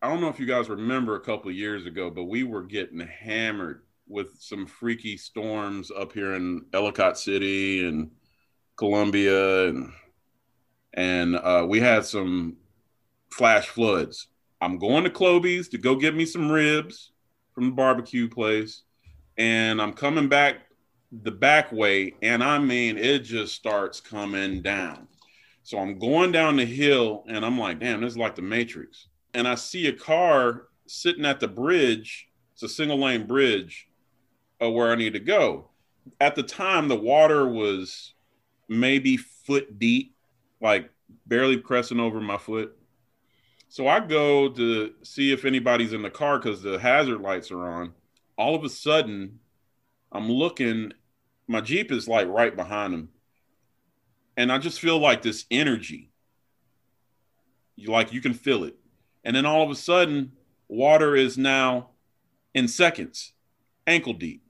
[0.00, 2.62] I don't know if you guys remember a couple of years ago, but we were
[2.62, 8.10] getting hammered with some freaky storms up here in Ellicott City and
[8.76, 9.92] Columbia and
[10.94, 12.56] and uh, we had some
[13.30, 14.26] flash floods.
[14.60, 17.11] I'm going to Kloby's to go get me some ribs
[17.54, 18.82] from the barbecue place,
[19.36, 20.56] and I'm coming back
[21.22, 25.08] the back way, and I mean it just starts coming down.
[25.62, 29.08] So I'm going down the hill, and I'm like, damn, this is like the Matrix.
[29.34, 32.28] And I see a car sitting at the bridge.
[32.54, 33.88] It's a single lane bridge
[34.62, 35.68] uh, where I need to go.
[36.20, 38.14] At the time, the water was
[38.68, 40.14] maybe foot deep,
[40.60, 40.90] like
[41.26, 42.76] barely pressing over my foot.
[43.72, 47.66] So I go to see if anybody's in the car because the hazard lights are
[47.66, 47.94] on.
[48.36, 49.38] All of a sudden,
[50.12, 50.92] I'm looking,
[51.48, 53.08] my Jeep is like right behind him.
[54.36, 56.10] And I just feel like this energy.
[57.74, 58.76] You like you can feel it.
[59.24, 60.32] And then all of a sudden,
[60.68, 61.92] water is now
[62.52, 63.32] in seconds,
[63.86, 64.42] ankle deep,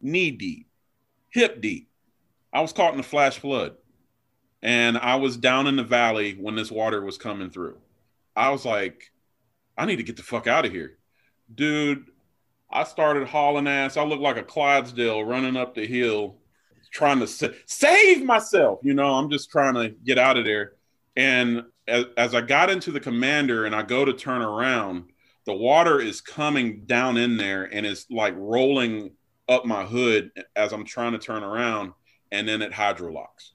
[0.00, 0.68] knee deep,
[1.28, 1.90] hip deep.
[2.50, 3.74] I was caught in a flash flood
[4.62, 7.76] and I was down in the valley when this water was coming through.
[8.36, 9.12] I was like,
[9.76, 10.98] I need to get the fuck out of here.
[11.54, 12.06] Dude,
[12.70, 13.96] I started hauling ass.
[13.96, 16.36] I looked like a Clydesdale running up the hill,
[16.92, 18.80] trying to sa- save myself.
[18.82, 20.74] You know, I'm just trying to get out of there.
[21.16, 25.10] And as, as I got into the commander and I go to turn around,
[25.46, 29.12] the water is coming down in there and it's like rolling
[29.48, 31.92] up my hood as I'm trying to turn around.
[32.30, 33.50] And then it hydrolocks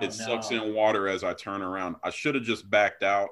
[0.00, 1.96] Oh, it sucks in water as I turn around.
[2.02, 3.28] I should have just backed out.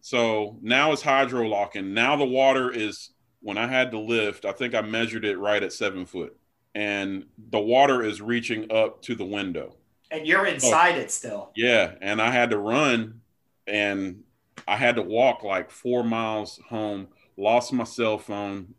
[0.00, 1.94] So now it's hydro locking.
[1.94, 3.10] Now the water is
[3.40, 6.36] when I had to lift, I think I measured it right at seven foot.
[6.74, 9.76] And the water is reaching up to the window.
[10.10, 11.50] And you're inside it still.
[11.56, 11.92] Yeah.
[12.00, 13.20] And I had to run
[13.66, 14.22] and
[14.66, 18.74] I had to walk like four miles home, lost my cell phone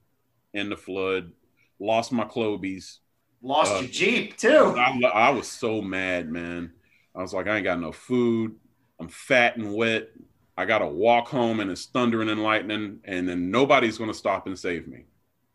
[0.54, 1.32] in the flood,
[1.80, 3.00] lost my Kloby's.
[3.42, 4.76] Lost Uh, your Jeep too.
[4.78, 6.72] I, I was so mad, man.
[7.16, 8.56] I was like, I ain't got no food.
[9.00, 10.10] I'm fat and wet.
[10.58, 14.18] I got to walk home and it's thundering and lightning, and then nobody's going to
[14.18, 15.06] stop and save me.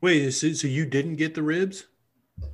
[0.01, 1.87] Wait, so, so you didn't get the ribs?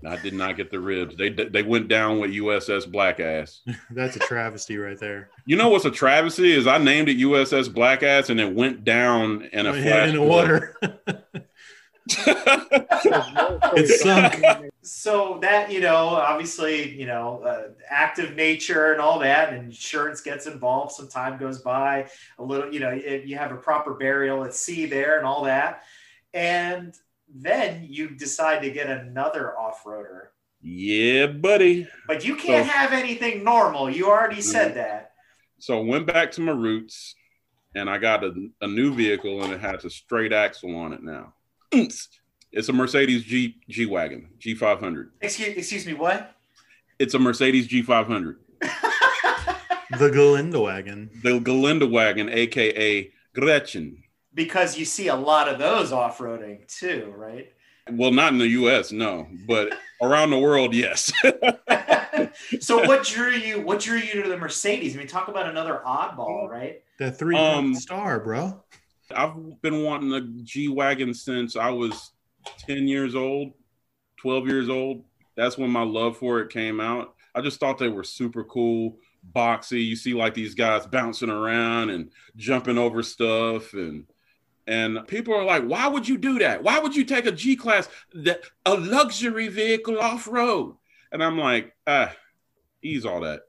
[0.07, 1.17] I did not get the ribs.
[1.17, 3.61] They they went down with USS Black Ass.
[3.91, 5.31] That's a travesty right there.
[5.45, 8.85] You know what's a travesty is I named it USS Black Ass and it went
[8.85, 10.77] down in a Went flash in the water.
[13.75, 14.71] it's sunk.
[14.83, 20.21] So that you know, obviously, you know, uh, active nature and all that, and insurance
[20.21, 20.93] gets involved.
[20.93, 24.55] Some time goes by, a little, you know, it, you have a proper burial at
[24.55, 25.83] sea there and all that,
[26.35, 26.95] and
[27.35, 30.27] then you decide to get another off-roader.
[30.61, 31.87] yeah, buddy.
[32.07, 33.89] But you can't So- have anything normal.
[33.89, 35.13] You already said that.
[35.59, 37.15] So I went back to my roots
[37.75, 41.03] and I got a, a new vehicle and it has a straight axle on it
[41.05, 41.35] now.
[42.55, 45.09] It's a Mercedes G G Wagon, G500.
[45.23, 46.35] Excuse, excuse me, what?
[46.99, 48.35] It's a Mercedes G500.
[48.61, 51.09] the Galinda wagon.
[51.23, 54.03] The Galinda wagon, aka Gretchen.
[54.35, 57.51] because you see a lot of those off-roading too, right?
[57.91, 61.11] Well, not in the US, no, but around the world, yes.
[62.61, 63.63] so what drew you?
[63.63, 64.95] What drew you to the Mercedes?
[64.95, 66.83] I mean, talk about another oddball, right?
[66.99, 68.63] The three Um, star, bro.
[69.15, 72.13] I've been wanting a G Wagon since I was
[72.59, 73.53] 10 years old,
[74.19, 75.05] 12 years old.
[75.37, 77.15] That's when my love for it came out.
[77.35, 78.99] I just thought they were super cool,
[79.35, 79.85] boxy.
[79.85, 84.07] You see like these guys bouncing around and jumping over stuff and
[84.69, 86.63] and people are like, "Why would you do that?
[86.63, 87.89] Why would you take a G class
[88.65, 90.77] a luxury vehicle off road?"
[91.11, 92.15] And I'm like, "Ah,
[92.81, 93.43] ease all that.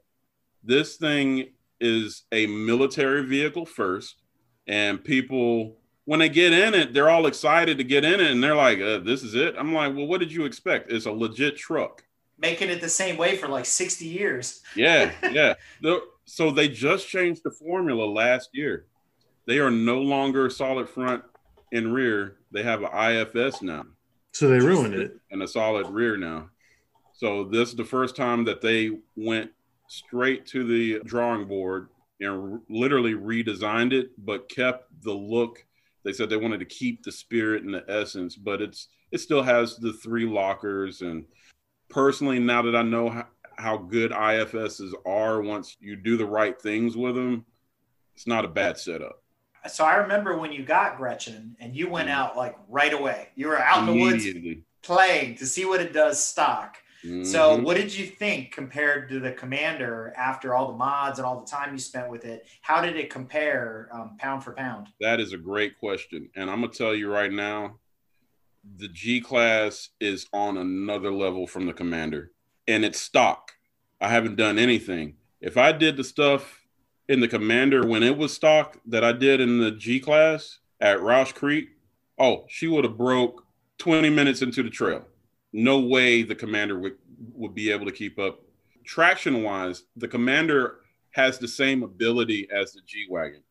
[0.63, 4.22] This thing is a military vehicle first
[4.67, 8.43] and people when they get in it they're all excited to get in it and
[8.43, 9.55] they're like uh, this is it.
[9.57, 10.91] I'm like well what did you expect?
[10.91, 12.03] It's a legit truck.
[12.39, 14.61] Making it the same way for like 60 years.
[14.75, 15.53] yeah yeah.
[15.81, 18.85] The- so they just changed the formula last year.
[19.45, 21.21] They are no longer solid front
[21.73, 22.37] and rear.
[22.51, 23.83] They have an ifs now.
[24.31, 25.17] So they ruined it.
[25.31, 26.49] and a solid rear now.
[27.13, 29.51] So this is the first time that they went
[29.87, 31.89] straight to the drawing board
[32.23, 35.65] and literally redesigned it but kept the look
[36.03, 39.43] they said they wanted to keep the spirit and the essence but it's it still
[39.43, 41.25] has the three lockers and
[41.89, 46.61] personally now that i know how, how good ifs's are once you do the right
[46.61, 47.45] things with them
[48.15, 49.23] it's not a bad setup
[49.69, 52.17] So I remember when you got Gretchen and you went mm-hmm.
[52.17, 53.29] out like right away.
[53.35, 54.25] You were out in the woods
[54.81, 56.77] playing to see what it does stock.
[57.03, 57.63] So Mhm.
[57.63, 61.45] what did you think compared to the Commander after all the mods and all the
[61.49, 62.47] time you spent with it?
[62.61, 64.87] How did it compare um, pound for pound?
[65.01, 66.29] That is a great question.
[66.35, 67.79] And I'm going to tell you right now
[68.77, 72.31] the G class is on another level from the commander
[72.67, 73.51] and it's stock.
[73.99, 75.17] I haven't done anything.
[75.41, 76.61] If I did the stuff
[77.09, 81.01] in the commander when it was stock that I did in the G class at
[81.01, 81.71] Rausch Creek,
[82.17, 83.45] oh, she would have broke
[83.79, 85.05] 20 minutes into the trail.
[85.53, 86.97] No way the commander would,
[87.33, 88.41] would be able to keep up.
[88.83, 90.79] Traction wise, the commander
[91.11, 93.43] has the same ability as the G Wagon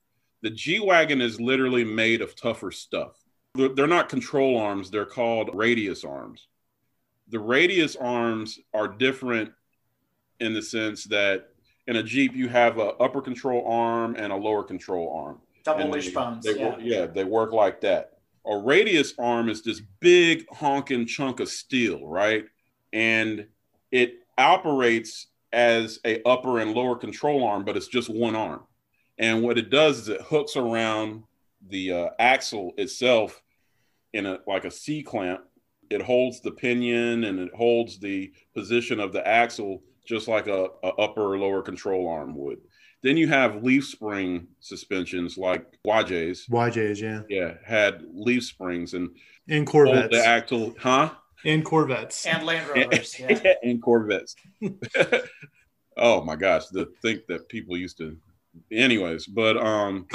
[0.43, 3.17] the G Wagon is literally made of tougher stuff.
[3.55, 6.49] They're, they're not control arms, they're called radius arms.
[7.29, 9.53] The radius arms are different
[10.41, 11.49] in the sense that
[11.87, 15.41] in a Jeep, you have a upper control arm and a lower control arm.
[15.65, 16.45] Double wishbones.
[16.45, 16.77] Yeah.
[16.81, 18.12] yeah, they work like that.
[18.47, 22.45] A radius arm is this big honking chunk of steel, right?
[22.93, 23.47] And
[23.91, 28.63] it operates as a upper and lower control arm, but it's just one arm.
[29.19, 31.25] And what it does is it hooks around
[31.69, 33.41] the uh, axle itself
[34.13, 35.43] in a like a C clamp.
[35.91, 40.69] It holds the pinion and it holds the position of the axle just like a,
[40.83, 42.59] a upper or lower control arm would.
[43.03, 46.47] Then you have leaf spring suspensions like YJ's.
[46.47, 47.23] YJs, yeah.
[47.29, 49.11] Yeah, had leaf springs and
[49.49, 50.17] And hold Corvettes.
[50.17, 51.11] the axle, huh?
[51.45, 52.25] and Corvettes.
[52.27, 53.17] And Land Rovers.
[53.19, 53.55] Yeah.
[53.65, 54.37] and Corvettes.
[55.97, 58.17] oh my gosh, to think that people used to.
[58.71, 60.07] Anyways, but um,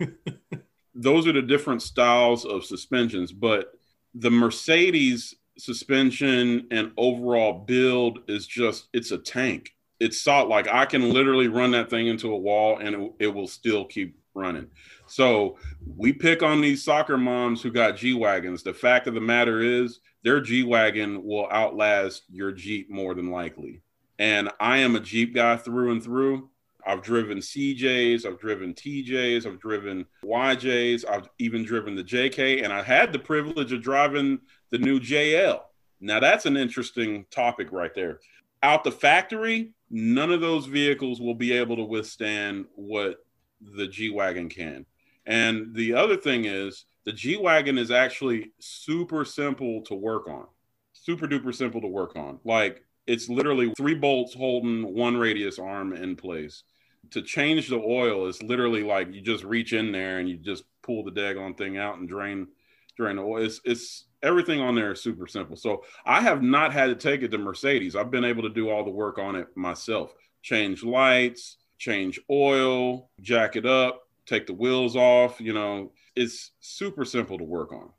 [0.94, 3.32] those are the different styles of suspensions.
[3.32, 3.72] But
[4.14, 9.70] the Mercedes suspension and overall build is just it's a tank.
[9.98, 10.48] It's solid.
[10.48, 13.84] Like I can literally run that thing into a wall and it, it will still
[13.84, 14.68] keep running.
[15.06, 15.58] So
[15.96, 18.62] we pick on these soccer moms who got G wagons.
[18.62, 23.30] The fact of the matter is, their G wagon will outlast your Jeep more than
[23.30, 23.80] likely.
[24.18, 26.50] And I am a Jeep guy through and through.
[26.86, 32.72] I've driven CJs, I've driven TJs, I've driven YJs, I've even driven the JK, and
[32.72, 34.38] I had the privilege of driving
[34.70, 35.60] the new JL.
[36.00, 38.20] Now that's an interesting topic right there.
[38.62, 43.24] Out the factory, none of those vehicles will be able to withstand what
[43.60, 44.86] the G Wagon can.
[45.26, 50.46] And the other thing is, the G Wagon is actually super simple to work on.
[50.92, 52.40] Super duper simple to work on.
[52.44, 56.64] Like it's literally three bolts holding one radius arm in place.
[57.12, 60.64] To change the oil is literally like you just reach in there and you just
[60.82, 62.48] pull the daggone thing out and drain
[62.96, 63.44] drain the oil.
[63.44, 65.56] It's, it's everything on there is super simple.
[65.56, 67.94] So I have not had to take it to Mercedes.
[67.94, 70.14] I've been able to do all the work on it myself.
[70.42, 75.40] Change lights, change oil, jack it up, take the wheels off.
[75.40, 77.90] You know, it's super simple to work on.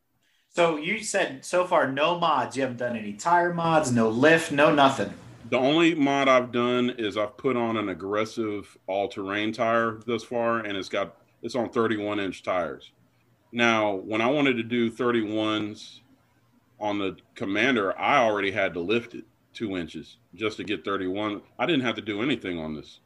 [0.49, 2.57] So you said so far no mods.
[2.57, 5.13] You haven't done any tire mods, no lift, no nothing.
[5.49, 10.59] The only mod I've done is I've put on an aggressive all-terrain tire thus far,
[10.59, 12.91] and it's got it's on 31 inch tires.
[13.53, 16.01] Now, when I wanted to do 31s
[16.79, 21.41] on the Commander, I already had to lift it two inches just to get 31.
[21.57, 22.99] I didn't have to do anything on this,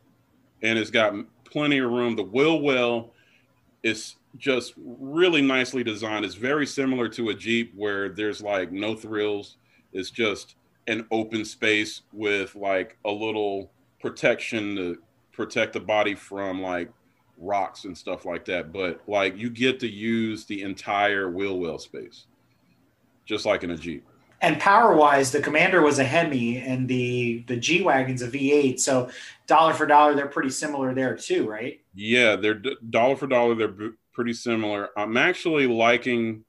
[0.62, 1.14] and it's got
[1.46, 2.16] plenty of room.
[2.16, 3.12] The wheel well
[3.84, 6.26] is just really nicely designed.
[6.26, 9.58] It's very similar to a Jeep where there's like no thrills.
[9.94, 10.56] It's just
[10.88, 14.98] an open space with like a little protection to
[15.32, 16.92] protect the body from like
[17.38, 18.72] rocks and stuff like that.
[18.72, 22.26] But like you get to use the entire wheel well space,
[23.32, 24.06] just like in a Jeep.
[24.42, 28.80] And power wise, the Commander was a Hemi and the the G Wagon's a V8.
[28.80, 29.10] So
[29.48, 31.80] dollar for dollar, they're pretty similar there too, right?
[31.94, 33.56] Yeah, they're dollar for dollar.
[33.56, 34.90] They're b- pretty similar.
[34.98, 36.44] I'm actually liking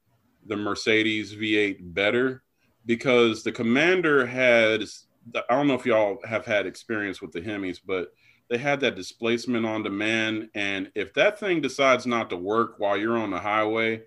[0.47, 2.43] the Mercedes V8 better
[2.85, 5.05] because the Commander has.
[5.37, 8.12] I don't know if y'all have had experience with the Hemis, but
[8.51, 10.49] they had that displacement on demand.
[10.57, 14.03] And if that thing decides not to work while you're on the highway,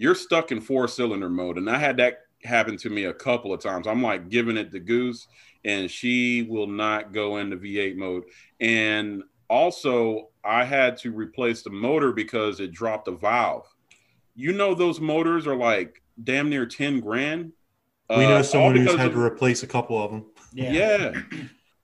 [0.00, 1.58] you're stuck in four cylinder mode.
[1.58, 3.86] And I had that happen to me a couple of times.
[3.86, 5.26] I'm like giving it the goose,
[5.64, 8.24] and she will not go into V8 mode.
[8.60, 13.66] And also, I had to replace the motor because it dropped a valve.
[14.34, 17.52] You know, those motors are like damn near 10 grand.
[18.08, 20.24] We know Uh, someone who's had of- to replace a couple of them.
[20.54, 21.12] yeah.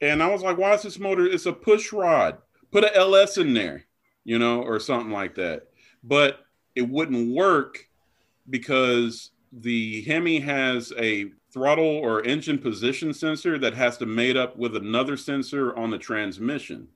[0.00, 1.26] And I was like, why is this motor?
[1.26, 2.38] It's a push rod.
[2.70, 3.84] Put a LS in there,
[4.24, 5.68] you know, or something like that.
[6.02, 6.40] But
[6.74, 7.88] it wouldn't work
[8.51, 14.57] because the Hemi has a throttle or engine position sensor that has to mate up
[14.57, 16.88] with another sensor on the transmission.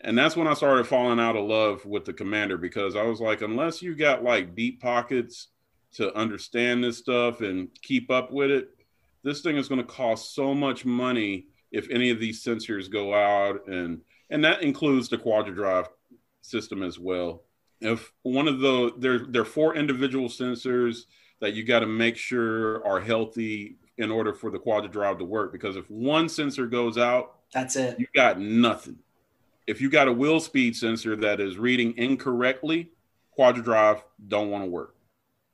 [0.00, 3.20] And that's when I started falling out of love with the Commander because I was
[3.20, 5.48] like, unless you got like deep pockets
[5.94, 8.68] to understand this stuff and keep up with it,
[9.22, 13.14] this thing is going to cost so much money if any of these sensors go
[13.14, 14.00] out and
[14.30, 15.88] and that includes the quadra drive
[16.42, 17.45] system as well
[17.80, 21.02] if one of the there there are four individual sensors
[21.40, 25.24] that you got to make sure are healthy in order for the quadra drive to
[25.24, 27.98] work because if one sensor goes out That's it.
[27.98, 28.98] you got nothing
[29.66, 32.90] if you got a wheel speed sensor that is reading incorrectly
[33.30, 34.96] quadra drive don't want to work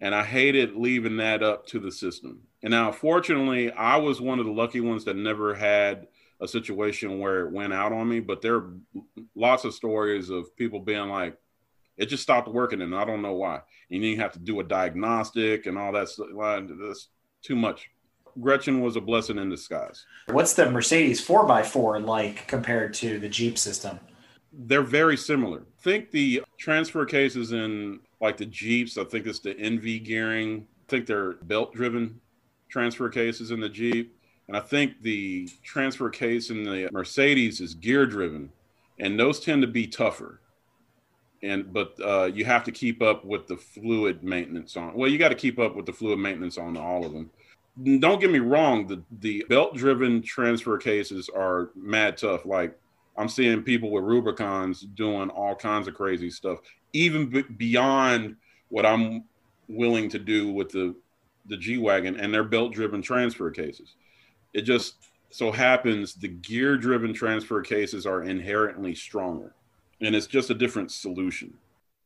[0.03, 2.41] and I hated leaving that up to the system.
[2.65, 6.09] And now, fortunately, I was one of the lucky ones that never had
[6.41, 8.19] a situation where it went out on me.
[8.19, 8.73] But there are
[9.37, 11.39] lots of stories of people being like,
[11.97, 13.61] it just stopped working, and I don't know why.
[13.91, 16.29] And you have to do a diagnostic and all that stuff.
[16.37, 17.09] That's
[17.43, 17.91] too much.
[18.41, 20.07] Gretchen was a blessing in disguise.
[20.29, 24.01] What's the Mercedes 4x4 like compared to the Jeep system?
[24.53, 25.65] they're very similar.
[25.81, 30.67] think the transfer cases in like the Jeeps, I think it's the NV gearing.
[30.87, 32.21] I think they're belt driven
[32.69, 34.17] transfer cases in the Jeep.
[34.49, 38.51] And I think the transfer case in the Mercedes is gear driven.
[38.99, 40.41] And those tend to be tougher.
[41.43, 44.95] And but uh, you have to keep up with the fluid maintenance on.
[44.95, 47.31] Well, you got to keep up with the fluid maintenance on all of them.
[48.01, 48.87] Don't get me wrong.
[48.87, 52.45] The the belt driven transfer cases are mad tough.
[52.45, 52.79] Like
[53.17, 56.61] I'm seeing people with Rubicons doing all kinds of crazy stuff,
[56.93, 58.37] even b- beyond
[58.69, 59.25] what I'm
[59.69, 60.95] willing to do with the
[61.47, 63.95] the G wagon and their belt driven transfer cases.
[64.55, 64.95] It just
[65.31, 69.55] so happens the gear driven transfer cases are inherently stronger,
[70.03, 71.55] and it's just a different solution.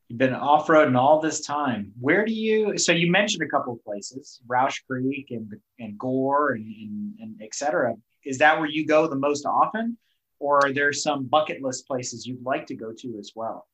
[0.09, 1.93] You've been off roading all this time.
[2.01, 2.79] Where do you?
[2.79, 7.43] So you mentioned a couple of places, Rausch Creek and and Gore and and, and
[7.43, 7.95] et cetera.
[8.25, 9.97] Is that where you go the most often,
[10.39, 13.67] or are there some bucket list places you'd like to go to as well?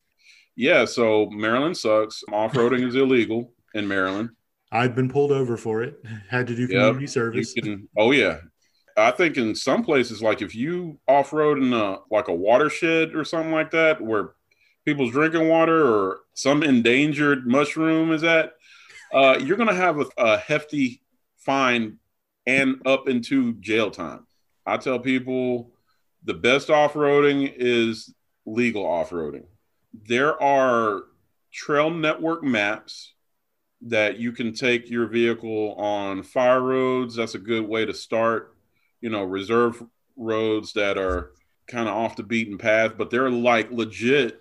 [0.56, 2.22] Yeah, so Maryland sucks.
[2.32, 4.30] Off roading is illegal in Maryland.
[4.70, 6.02] I've been pulled over for it.
[6.30, 7.52] Had to do Yep, community You service.
[7.52, 8.38] can, oh yeah.
[8.96, 13.14] I think in some places, like if you off road in a like a watershed
[13.14, 14.34] or something like that, where
[14.84, 18.54] people's drinking water or some endangered mushroom is at,
[19.12, 21.02] uh, you're gonna have a, a hefty
[21.38, 21.98] fine
[22.46, 24.26] and up into jail time.
[24.66, 25.70] I tell people
[26.24, 28.12] the best off roading is
[28.46, 29.44] legal off roading.
[30.08, 31.02] there are
[31.52, 33.12] trail network maps
[33.82, 37.16] that you can take your vehicle on fire roads.
[37.16, 38.54] That's a good way to start.
[39.02, 39.82] You know, reserve
[40.16, 41.32] roads that are
[41.66, 44.40] kind of off the beaten path, but they're like legit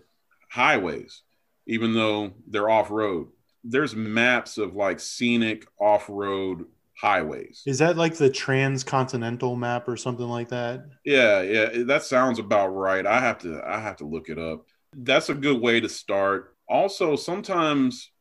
[0.49, 1.23] highways,
[1.67, 3.27] even though they're off road.
[3.63, 6.65] There's maps of like scenic off road
[7.01, 7.63] highways.
[7.65, 10.85] Is that like the transcontinental map or something like that?
[11.03, 13.05] Yeah, yeah, that sounds about right.
[13.05, 14.65] I have to I have to look it up.
[14.95, 16.55] That's a good way to start.
[16.67, 18.11] Also, sometimes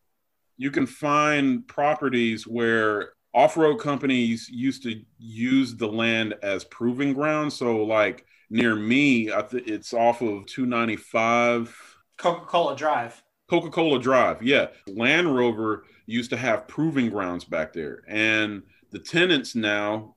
[0.56, 7.52] you can find properties where off-road companies used to use the land as proving ground.
[7.52, 13.22] So like near me, I th- it's off of 295 Coca-Cola Drive.
[13.48, 14.42] Coca-Cola Drive.
[14.42, 14.68] Yeah.
[14.86, 18.02] Land Rover used to have proving grounds back there.
[18.08, 20.16] And the tenants now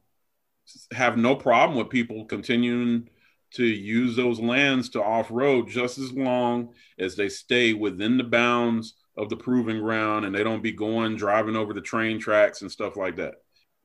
[0.91, 3.09] have no problem with people continuing
[3.51, 8.95] to use those lands to off-road just as long as they stay within the bounds
[9.18, 12.72] of the proving ground and they don't be going driving over the train tracks and
[12.72, 13.36] stuff like that.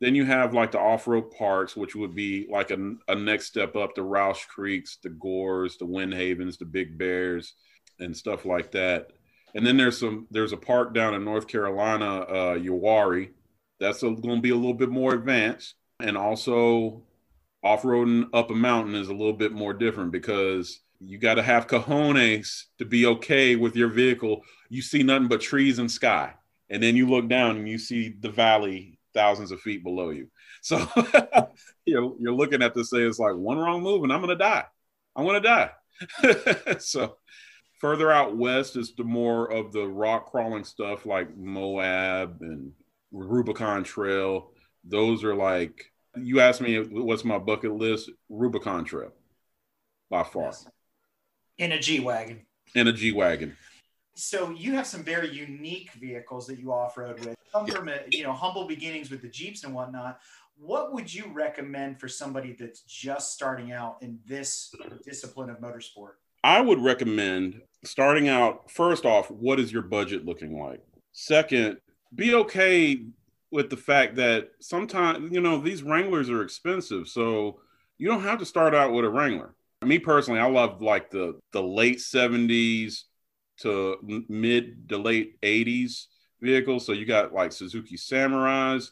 [0.00, 3.74] Then you have like the off-road parks, which would be like a, a next step
[3.74, 7.54] up the Rausch Creeks, the Gores, the Wind Havens, the Big Bears,
[7.98, 9.10] and stuff like that.
[9.54, 13.30] And then there's some there's a park down in North Carolina, uh, Uwharrie.
[13.80, 17.02] That's going to be a little bit more advanced, and also
[17.64, 21.66] off-roading up a mountain is a little bit more different because you got to have
[21.66, 24.42] cojones to be okay with your vehicle.
[24.68, 26.34] You see nothing but trees and sky,
[26.70, 30.28] and then you look down and you see the valley thousands of feet below you.
[30.62, 30.86] So
[31.84, 34.64] you're, you're looking at this say it's like one wrong move and I'm gonna die.
[35.16, 35.70] I'm gonna die.
[36.78, 37.16] so
[37.80, 42.72] further out west is the more of the rock crawling stuff like Moab and
[43.12, 44.52] Rubicon Trail.
[44.84, 48.10] Those are like you asked me what's my bucket list?
[48.28, 49.12] Rubicon Trail
[50.10, 50.46] by far.
[50.46, 50.66] Yes.
[51.58, 52.40] In a G wagon.
[52.74, 53.56] In a G wagon.
[54.14, 57.36] So you have some very unique vehicles that you off road with.
[57.52, 57.74] Come yeah.
[57.74, 60.18] from a, you know humble beginnings with the Jeeps and whatnot.
[60.56, 66.14] What would you recommend for somebody that's just starting out in this discipline of motorsport?
[66.42, 70.80] I would recommend starting out first off, what is your budget looking like?
[71.12, 71.78] Second,
[72.14, 73.04] be okay
[73.50, 77.08] with the fact that sometimes, you know, these Wranglers are expensive.
[77.08, 77.60] So
[77.98, 79.54] you don't have to start out with a Wrangler.
[79.84, 83.02] Me personally, I love like the the late 70s
[83.60, 86.06] to mid to late 80s
[86.40, 86.84] vehicles.
[86.84, 88.90] So you got like Suzuki Samurais,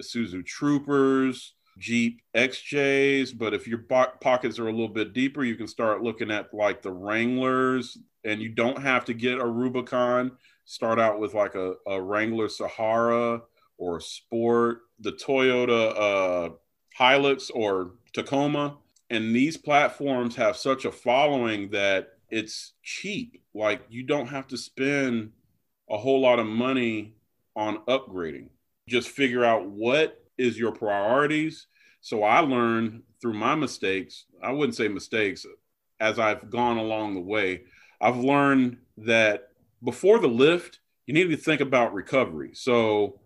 [0.00, 3.36] Isuzu Troopers, Jeep XJs.
[3.36, 6.82] But if your pockets are a little bit deeper, you can start looking at like
[6.82, 10.32] the Wranglers, and you don't have to get a Rubicon.
[10.64, 13.42] Start out with like a, a Wrangler Sahara
[13.78, 16.50] or a Sport, the Toyota uh,
[16.98, 18.78] Hilux or Tacoma.
[19.10, 23.42] And these platforms have such a following that it's cheap.
[23.54, 25.32] Like you don't have to spend
[25.90, 27.14] a whole lot of money
[27.54, 28.48] on upgrading.
[28.88, 31.66] Just figure out what is your priorities.
[32.00, 35.46] So I learned through my mistakes, I wouldn't say mistakes,
[36.00, 37.62] as I've gone along the way,
[38.00, 39.48] I've learned that
[39.82, 42.50] before the lift, you need to think about recovery.
[42.54, 43.20] So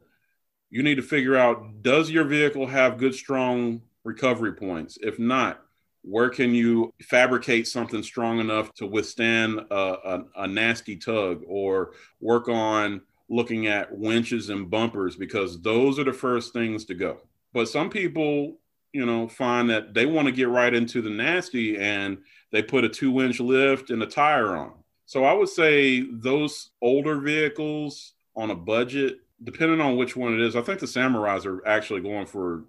[0.71, 4.99] you need to figure out does your vehicle have good, strong recovery points?
[5.01, 5.63] If not,
[6.09, 11.93] where can you fabricate something strong enough to withstand a, a, a nasty tug or
[12.21, 17.19] work on looking at winches and bumpers because those are the first things to go.
[17.53, 18.57] But some people,
[18.93, 22.19] you know, find that they want to get right into the nasty and
[22.53, 24.73] they put a two inch lift and a tire on.
[25.05, 30.41] So I would say those older vehicles on a budget, depending on which one it
[30.41, 32.65] is, I think the Samurais are actually going for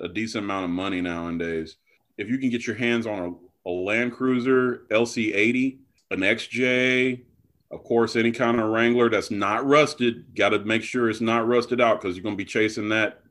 [0.00, 1.76] a decent amount of money nowadays.
[2.18, 3.18] If you can get your hands on
[3.64, 5.78] a, a Land Cruiser LC80,
[6.10, 7.24] an XJ,
[7.70, 11.46] of course, any kind of Wrangler that's not rusted, got to make sure it's not
[11.46, 13.22] rusted out because you're going to be chasing that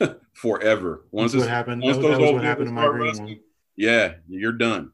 [0.32, 1.04] forever.
[1.12, 1.82] Once that's what happened.
[1.82, 3.40] Once that those that what happened in my rusting,
[3.76, 4.92] yeah, you're done.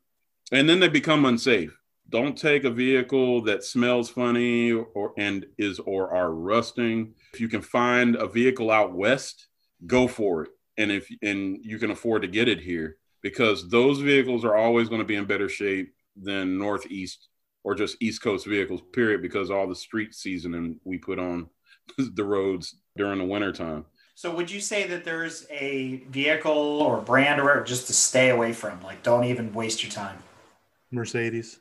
[0.53, 1.75] And then they become unsafe.
[2.11, 7.15] Don't take a vehicle that smells funny or and is or are rusting.
[7.35, 9.49] If you can find a vehicle out west,
[9.87, 10.51] go for it.
[10.79, 12.97] And if and you can afford to get it here
[13.29, 17.29] because those vehicles are always going to be in better shape than northeast
[17.63, 21.49] or just East Coast vehicles, period, because all the street seasoning we put on
[21.99, 23.85] the roads during the wintertime.
[24.15, 28.55] So would you say that there's a vehicle or brand or just to stay away
[28.55, 28.83] from?
[28.83, 30.17] Like don't even waste your time.
[30.91, 31.59] Mercedes.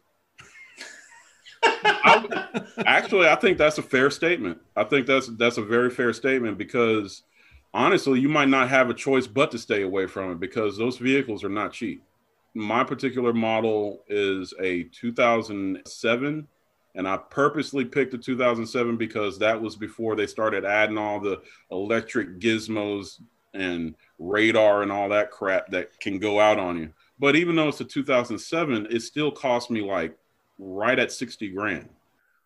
[1.64, 4.60] I, actually, I think that's a fair statement.
[4.76, 7.24] I think that's that's a very fair statement because
[7.78, 10.98] honestly, you might not have a choice but to stay away from it because those
[10.98, 12.04] vehicles are not cheap
[12.58, 16.48] my particular model is a 2007
[16.96, 21.42] And I purposely picked a 2007 because that was before they started adding all the
[21.70, 23.22] electric gizmos
[23.54, 26.92] and radar and all that crap that can go out on you.
[27.20, 30.18] But even though it's a 2007, it still cost me like
[30.58, 31.90] right at 60 grand.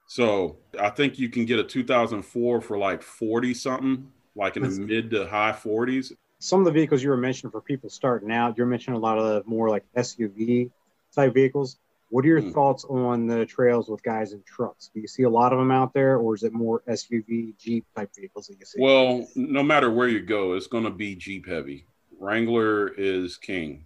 [0.08, 4.70] So I think you can get a 2004 for like 40 something, like in the
[4.70, 6.14] mid to high 40s.
[6.40, 9.18] Some of the vehicles you were mentioning for people starting out, you're mentioning a lot
[9.18, 10.72] of the more like SUV
[11.14, 11.78] type vehicles.
[12.10, 12.54] What are your mm.
[12.54, 14.90] thoughts on the trails with guys in trucks?
[14.94, 17.86] Do you see a lot of them out there, or is it more SUV, Jeep
[17.96, 18.82] type vehicles that you see?
[18.82, 21.86] Well, no matter where you go, it's going to be Jeep heavy.
[22.20, 23.86] Wrangler is king.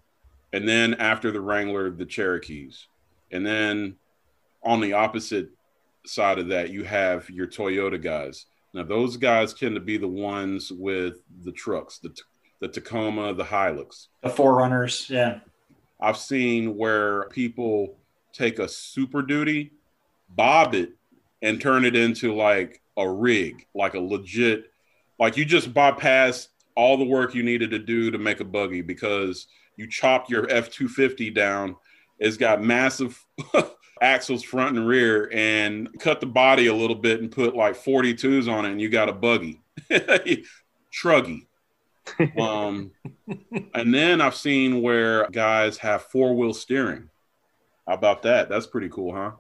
[0.54, 2.88] And then after the Wrangler, the Cherokees.
[3.32, 3.96] And then
[4.64, 5.50] on the opposite
[6.06, 8.46] side of that, you have your Toyota guys.
[8.76, 12.14] Now, those guys tend to be the ones with the trucks, the,
[12.60, 15.10] the Tacoma, the Hilux, the 4Runners.
[15.10, 15.40] Yeah.
[16.02, 17.96] I've seen where people
[18.34, 19.72] take a super duty,
[20.28, 20.92] bob it,
[21.42, 24.66] and turn it into like a rig, like a legit,
[25.20, 28.82] like you just bypass all the work you needed to do to make a buggy
[28.82, 29.48] because
[29.78, 31.78] you chopped your F 250 down.
[32.20, 33.26] It's got massive
[34.02, 38.52] axles front and rear and cut the body a little bit and put like 42s
[38.52, 39.62] on it and you got a buggy.
[40.94, 41.46] Truggy.
[42.40, 42.92] um,
[43.74, 47.10] and then I've seen where guys have four wheel steering.
[47.88, 48.50] How about that?
[48.50, 49.32] That's pretty cool, huh?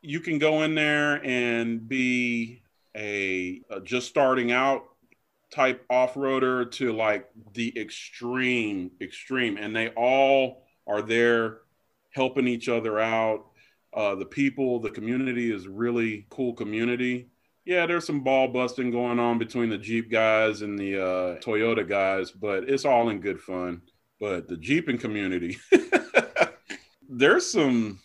[0.00, 2.62] You can go in there and be
[2.96, 4.84] a, a just starting out
[5.50, 11.60] type off-roader to like the extreme extreme and they all are there
[12.10, 13.46] helping each other out
[13.94, 17.28] uh, the people the community is really cool community
[17.64, 21.86] yeah there's some ball busting going on between the jeep guys and the uh, toyota
[21.86, 23.80] guys but it's all in good fun
[24.20, 25.58] but the jeeping community
[27.08, 27.98] there's some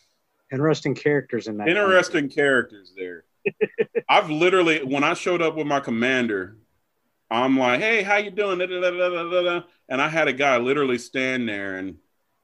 [0.53, 1.67] interesting characters in that.
[1.67, 3.25] Interesting characters there.
[4.09, 6.57] I've literally, when I showed up with my commander,
[7.29, 10.99] I'm like, "Hey, how you doing?" Da, da, da, and I had a guy literally
[10.99, 11.97] stand there and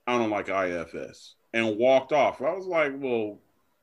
[0.08, 2.42] I don't like IFS and walked off.
[2.42, 3.40] I was like, "Well,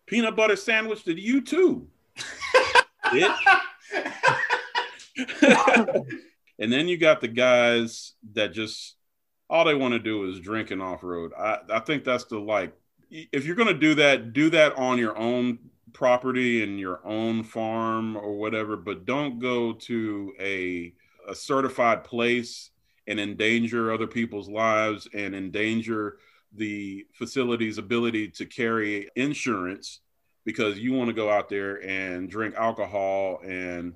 [0.07, 1.89] peanut butter sandwich to you too."
[6.59, 8.97] and then you got the guys that just
[9.49, 11.33] all they want to do is drink and off road.
[11.39, 12.73] I, I think that's the like
[13.11, 15.59] if you're going to do that, do that on your own
[15.93, 20.93] property and your own farm or whatever, but don't go to a,
[21.29, 22.71] a certified place
[23.07, 26.19] and endanger other people's lives and endanger
[26.55, 30.01] the facility's ability to carry insurance
[30.45, 33.95] because you want to go out there and drink alcohol and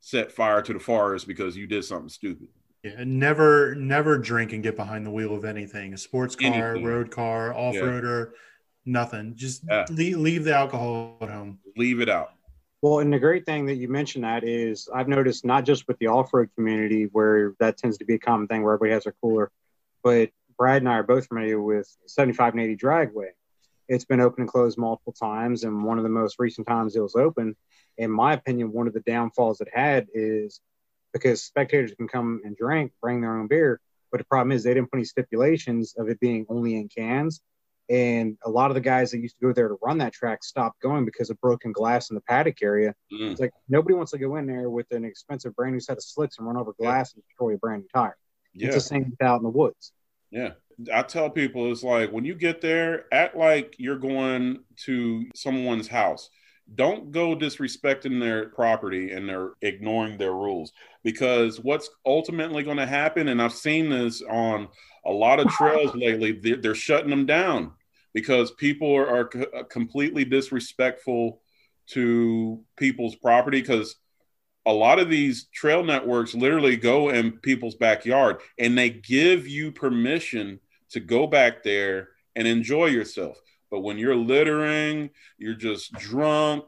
[0.00, 2.48] set fire to the forest because you did something stupid.
[2.82, 5.94] Yeah, never, never drink and get behind the wheel of anything.
[5.94, 6.84] A sports car, anything.
[6.84, 8.32] road car, off roader, yeah.
[8.84, 9.34] nothing.
[9.36, 9.86] Just yeah.
[9.90, 11.58] leave, leave the alcohol at home.
[11.76, 12.32] Leave it out.
[12.82, 15.98] Well, and the great thing that you mentioned that is I've noticed not just with
[15.98, 19.12] the off-road community where that tends to be a common thing where everybody has a
[19.20, 19.50] cooler,
[20.04, 23.28] but Brad and I are both familiar with 75 and 80 Dragway.
[23.88, 27.00] It's been open and closed multiple times, and one of the most recent times it
[27.00, 27.54] was open,
[27.98, 30.60] in my opinion, one of the downfalls it had is
[31.12, 33.80] because spectators can come and drink, bring their own beer.
[34.10, 37.40] But the problem is they didn't put any stipulations of it being only in cans.
[37.88, 40.42] And a lot of the guys that used to go there to run that track
[40.42, 42.94] stopped going because of broken glass in the paddock area.
[43.12, 43.30] Mm.
[43.30, 46.02] It's like nobody wants to go in there with an expensive brand new set of
[46.02, 47.18] slicks and run over glass yeah.
[47.18, 48.16] and destroy a brand new tire.
[48.52, 48.68] Yeah.
[48.68, 49.92] It's the same out in the woods.
[50.30, 50.52] Yeah.
[50.92, 55.88] I tell people it's like when you get there, act like you're going to someone's
[55.88, 56.30] house
[56.74, 60.72] don't go disrespecting their property and they're ignoring their rules
[61.04, 64.68] because what's ultimately going to happen and i've seen this on
[65.04, 67.72] a lot of trails lately they're, shutting them down
[68.12, 71.40] because people are, are uh, completely disrespectful
[71.86, 73.96] to people's property because
[74.66, 79.72] a lot of these trail networks literally go in people's backyard and they give you
[79.72, 80.60] permission
[80.90, 83.40] to go back there and enjoy yourself
[83.70, 86.64] but when you're littering, you're just drunk,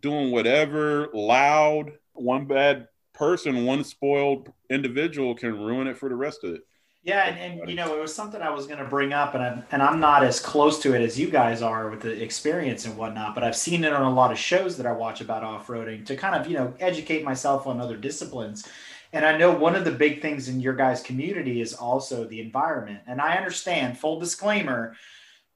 [0.00, 6.44] doing whatever, loud, one bad person, one spoiled individual can ruin it for the rest
[6.44, 6.62] of it.
[7.06, 9.44] Yeah, and, and you know, it was something I was going to bring up, and
[9.44, 12.84] I'm and I'm not as close to it as you guys are with the experience
[12.84, 15.44] and whatnot, but I've seen it on a lot of shows that I watch about
[15.44, 18.68] off roading to kind of you know educate myself on other disciplines.
[19.12, 22.40] And I know one of the big things in your guys' community is also the
[22.40, 23.02] environment.
[23.06, 24.96] And I understand, full disclaimer,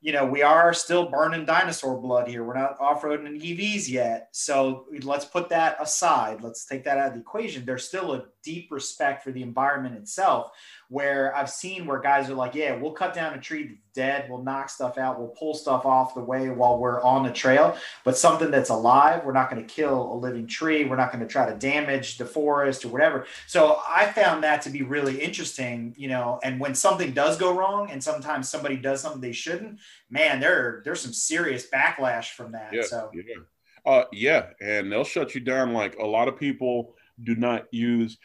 [0.00, 2.42] you know, we are still burning dinosaur blood here.
[2.42, 4.28] We're not off-roading in EVs yet.
[4.30, 6.42] So let's put that aside.
[6.42, 7.66] Let's take that out of the equation.
[7.66, 10.50] There's still a deep respect for the environment itself,
[10.88, 14.28] where I've seen where guys are like, yeah, we'll cut down a tree that's dead.
[14.28, 15.18] We'll knock stuff out.
[15.18, 17.76] We'll pull stuff off the way while we're on the trail.
[18.04, 20.84] But something that's alive, we're not going to kill a living tree.
[20.84, 23.26] We're not going to try to damage the forest or whatever.
[23.46, 26.40] So I found that to be really interesting, you know.
[26.42, 29.78] And when something does go wrong, and sometimes somebody does something they shouldn't,
[30.08, 32.72] man, there there's some serious backlash from that.
[32.72, 35.72] Yeah, so yeah, uh, yeah, and they'll shut you down.
[35.72, 38.18] Like a lot of people do not use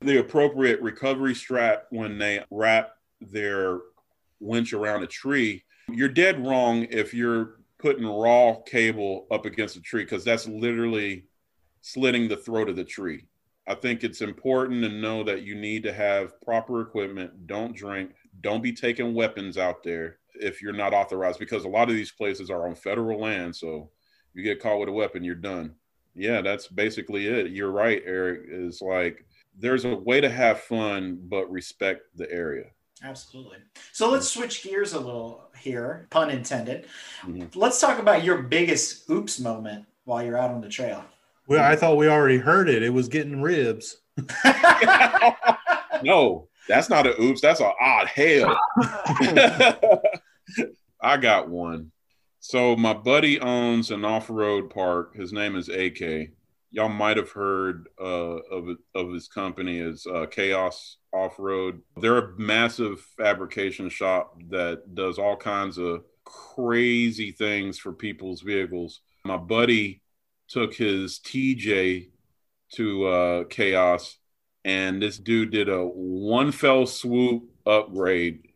[0.00, 3.78] the appropriate recovery strap when they wrap their
[4.40, 5.64] winch around a tree.
[5.88, 11.24] You're dead wrong if you're putting raw cable up against a tree because that's literally
[11.80, 13.26] slitting the throat of the tree.
[13.66, 17.46] I think it's important to know that you need to have proper equipment.
[17.46, 18.12] Don't drink.
[18.40, 22.10] Don't be taking weapons out there if you're not authorized because a lot of these
[22.10, 23.54] places are on federal land.
[23.54, 23.90] So
[24.34, 25.74] you get caught with a weapon, you're done.
[26.14, 27.50] Yeah, that's basically it.
[27.52, 28.42] You're right, Eric.
[28.48, 29.24] Is like
[29.58, 32.66] there's a way to have fun, but respect the area.
[33.04, 33.58] Absolutely.
[33.92, 36.86] So let's switch gears a little here, pun intended.
[37.22, 37.54] Mhm.
[37.56, 41.04] Let's talk about your biggest oops moment while you're out on the trail.
[41.46, 42.82] Well, I thought we already heard it.
[42.82, 43.98] It was getting ribs.
[46.02, 47.40] no, that's not a oops.
[47.40, 48.58] That's an odd hell.
[51.00, 51.91] I got one.
[52.44, 55.14] So my buddy owns an off-road park.
[55.14, 56.30] His name is AK.
[56.72, 61.82] Y'all might have heard uh, of of his company is uh, Chaos Off-Road.
[62.00, 69.02] They're a massive fabrication shop that does all kinds of crazy things for people's vehicles.
[69.24, 70.02] My buddy
[70.48, 72.08] took his TJ
[72.74, 74.16] to uh, Chaos,
[74.64, 78.48] and this dude did a one fell swoop upgrade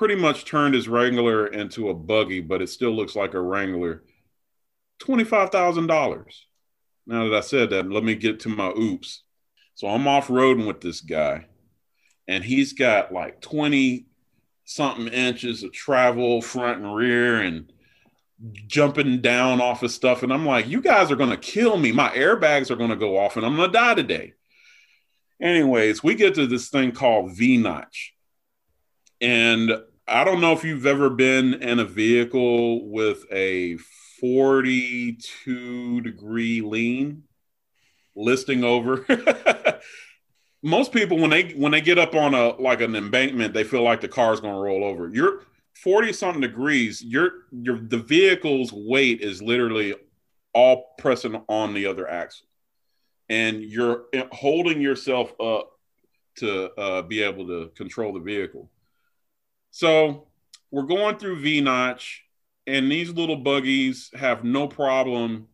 [0.00, 4.02] pretty much turned his Wrangler into a buggy, but it still looks like a Wrangler.
[5.02, 6.24] $25,000.
[7.06, 9.24] Now that I said that, let me get to my oops.
[9.74, 11.48] So I'm off roading with this guy,
[12.26, 14.06] and he's got like 20
[14.64, 17.70] something inches of travel front and rear and
[18.68, 20.22] jumping down off of stuff.
[20.22, 21.92] And I'm like, you guys are going to kill me.
[21.92, 24.32] My airbags are going to go off and I'm going to die today.
[25.42, 28.14] Anyways, we get to this thing called V Notch.
[29.20, 29.70] And
[30.10, 33.76] I don't know if you've ever been in a vehicle with a
[34.20, 37.22] 42 degree lean
[38.16, 39.06] listing over.
[40.64, 43.82] Most people when they when they get up on a like an embankment, they feel
[43.82, 45.08] like the car's going to roll over.
[45.08, 45.42] You're
[45.76, 49.94] 40 something degrees, your your the vehicle's weight is literally
[50.52, 52.48] all pressing on the other axle.
[53.28, 55.70] And you're holding yourself up
[56.38, 58.68] to uh, be able to control the vehicle.
[59.70, 60.26] So
[60.70, 62.24] we're going through V Notch,
[62.66, 65.48] and these little buggies have no problem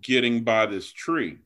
[0.00, 1.38] getting by this tree.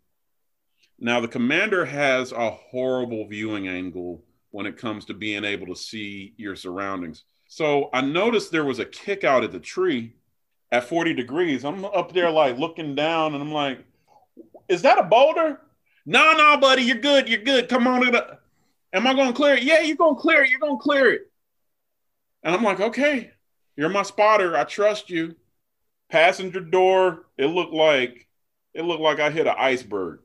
[0.98, 5.76] Now, the commander has a horrible viewing angle when it comes to being able to
[5.76, 7.24] see your surroundings.
[7.48, 10.14] So I noticed there was a kick out at the tree
[10.72, 11.64] at 40 degrees.
[11.64, 13.84] I'm up there, like looking down, and I'm like,
[14.68, 15.60] is that a boulder?
[16.06, 17.28] No, no, buddy, you're good.
[17.28, 17.68] You're good.
[17.68, 18.04] Come on.
[18.92, 19.62] Am I going to clear it?
[19.62, 20.50] Yeah, you're going to clear it.
[20.50, 21.30] You're going to clear it.
[22.44, 23.32] And I'm like, okay,
[23.76, 24.56] you're my spotter.
[24.56, 25.34] I trust you.
[26.10, 28.28] Passenger door, it looked like
[28.74, 30.20] it looked like I hit an iceberg.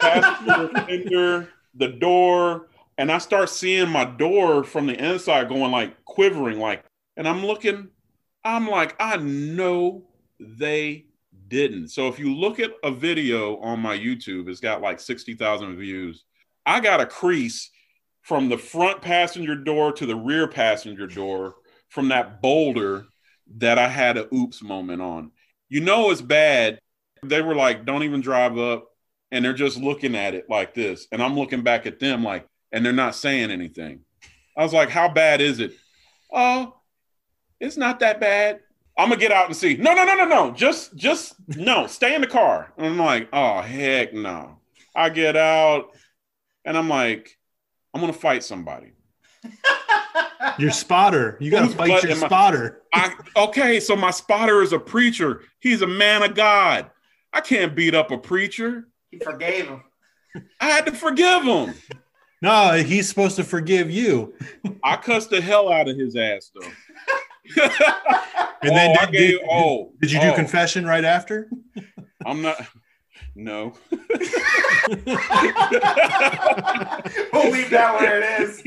[0.00, 6.04] Passenger fender, the door, and I start seeing my door from the inside going like
[6.04, 6.84] quivering, like,
[7.16, 7.88] and I'm looking,
[8.44, 10.04] I'm like, I know
[10.38, 11.06] they
[11.48, 11.88] didn't.
[11.88, 16.24] So if you look at a video on my YouTube, it's got like 60,000 views.
[16.64, 17.70] I got a crease
[18.24, 21.54] from the front passenger door to the rear passenger door
[21.90, 23.06] from that boulder
[23.58, 25.30] that I had a oops moment on.
[25.68, 26.78] You know it's bad.
[27.22, 28.86] They were like, don't even drive up.
[29.30, 31.06] And they're just looking at it like this.
[31.12, 34.00] And I'm looking back at them like, and they're not saying anything.
[34.56, 35.74] I was like, how bad is it?
[36.32, 36.74] Oh,
[37.60, 38.60] it's not that bad.
[38.96, 39.76] I'm gonna get out and see.
[39.76, 40.50] No, no, no, no, no.
[40.52, 41.86] Just, just no.
[41.86, 42.72] Stay in the car.
[42.78, 44.60] And I'm like, oh heck no.
[44.96, 45.90] I get out,
[46.64, 47.36] and I'm like,
[47.94, 48.92] I'm gonna fight somebody.
[50.58, 51.38] Your spotter.
[51.40, 52.82] You got to Who's fight butt your am I- spotter.
[52.92, 55.42] I okay, so my spotter is a preacher.
[55.60, 56.90] He's a man of God.
[57.32, 58.88] I can't beat up a preacher.
[59.10, 59.82] He forgave him.
[60.60, 61.74] I had to forgive him.
[62.42, 64.34] No, he's supposed to forgive you.
[64.82, 66.68] I cussed the hell out of his ass though.
[68.64, 71.50] And then oh, I did, gave, did, oh, did you do oh, confession right after?
[72.24, 72.56] I'm not.
[73.36, 73.74] No.
[73.90, 74.00] we'll
[77.50, 78.62] leave that where it is.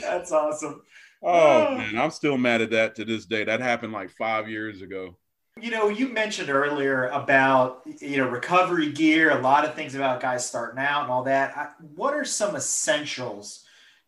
[0.00, 0.82] That's awesome.
[1.22, 3.44] Oh, oh man, I'm still mad at that to this day.
[3.44, 5.16] That happened like five years ago.
[5.60, 10.20] You know, you mentioned earlier about you know recovery gear, a lot of things about
[10.20, 11.56] guys starting out and all that.
[11.56, 13.65] I, what are some essentials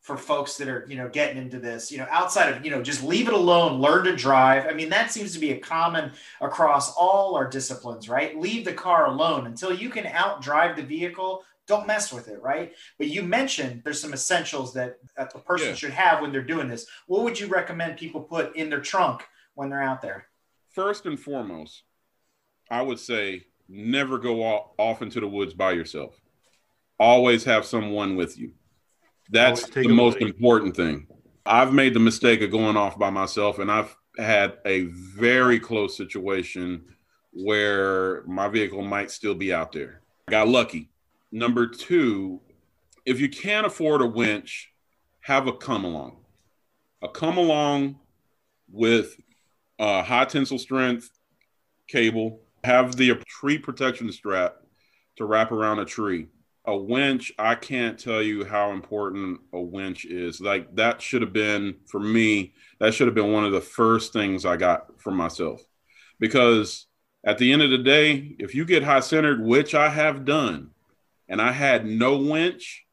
[0.09, 2.83] for folks that are you know getting into this you know outside of you know
[2.83, 6.11] just leave it alone learn to drive i mean that seems to be a common
[6.41, 11.45] across all our disciplines right leave the car alone until you can outdrive the vehicle
[11.67, 15.75] don't mess with it right but you mentioned there's some essentials that a person Yeah.
[15.75, 19.27] should have when they're doing this what would you recommend people put in their trunk
[19.57, 20.27] when they're out there
[20.71, 21.83] First and foremost,
[22.71, 24.43] I would say never go
[24.79, 26.21] off into the woods by yourself.
[27.01, 28.53] Always have someone with you.
[29.31, 30.27] That's the most buddy.
[30.27, 31.07] important thing.
[31.45, 35.97] I've made the mistake of going off by myself, and I've had a very close
[35.97, 36.85] situation
[37.33, 40.03] where my vehicle might still be out there.
[40.29, 40.91] I got lucky.
[41.31, 42.41] Number two,
[43.07, 44.73] if you can't afford a winch,
[45.21, 46.17] have a come along.
[47.03, 47.99] A come along
[48.71, 49.17] with
[49.79, 51.11] uh, high tensile strength
[51.87, 54.57] cable, have the tree protection strap
[55.17, 56.27] to wrap around a tree.
[56.69, 60.39] A winch, I can't tell you how important a winch is.
[60.39, 64.13] Like that should have been for me, that should have been one of the first
[64.13, 65.63] things I got for myself.
[66.21, 66.87] Because
[67.25, 70.73] at the end of the day, if you get high centered, which I have done,
[71.27, 72.85] and I had no winch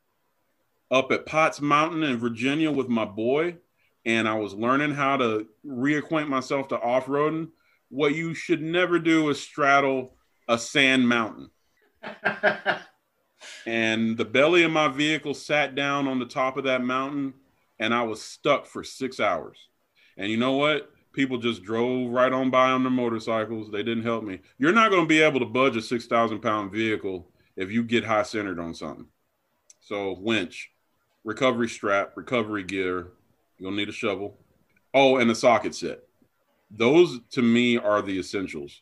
[0.90, 3.58] up at Potts Mountain in Virginia with my boy,
[4.06, 7.50] and I was learning how to reacquaint myself to off roading,
[7.90, 10.16] what you should never do is straddle
[10.48, 11.50] a sand mountain.
[13.66, 17.34] And the belly of my vehicle sat down on the top of that mountain,
[17.80, 19.58] and I was stuck for six hours.
[20.18, 20.92] And you know what?
[21.14, 23.72] People just drove right on by on their motorcycles.
[23.72, 24.42] They didn't help me.
[24.58, 28.04] You're not going to be able to budge a 6,000 pound vehicle if you get
[28.04, 29.08] high centered on something.
[29.80, 30.72] So, winch,
[31.24, 33.12] recovery strap, recovery gear.
[33.58, 34.38] You'll need a shovel.
[34.94, 36.02] Oh, and a socket set.
[36.72, 38.82] Those to me are the essentials.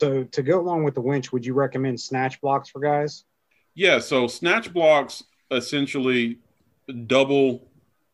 [0.00, 3.24] So to go along with the winch, would you recommend snatch blocks for guys?
[3.74, 6.38] Yeah, so snatch blocks essentially
[7.06, 7.68] double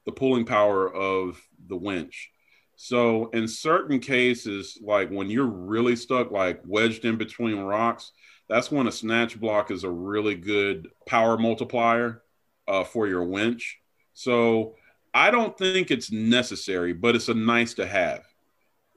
[0.06, 2.30] the pulling power of the winch.
[2.76, 8.12] So in certain cases, like when you're really stuck, like wedged in between rocks,
[8.48, 12.22] that's when a snatch block is a really good power multiplier
[12.68, 13.78] uh, for your winch.
[14.14, 14.76] So
[15.12, 18.22] I don't think it's necessary, but it's a nice to have.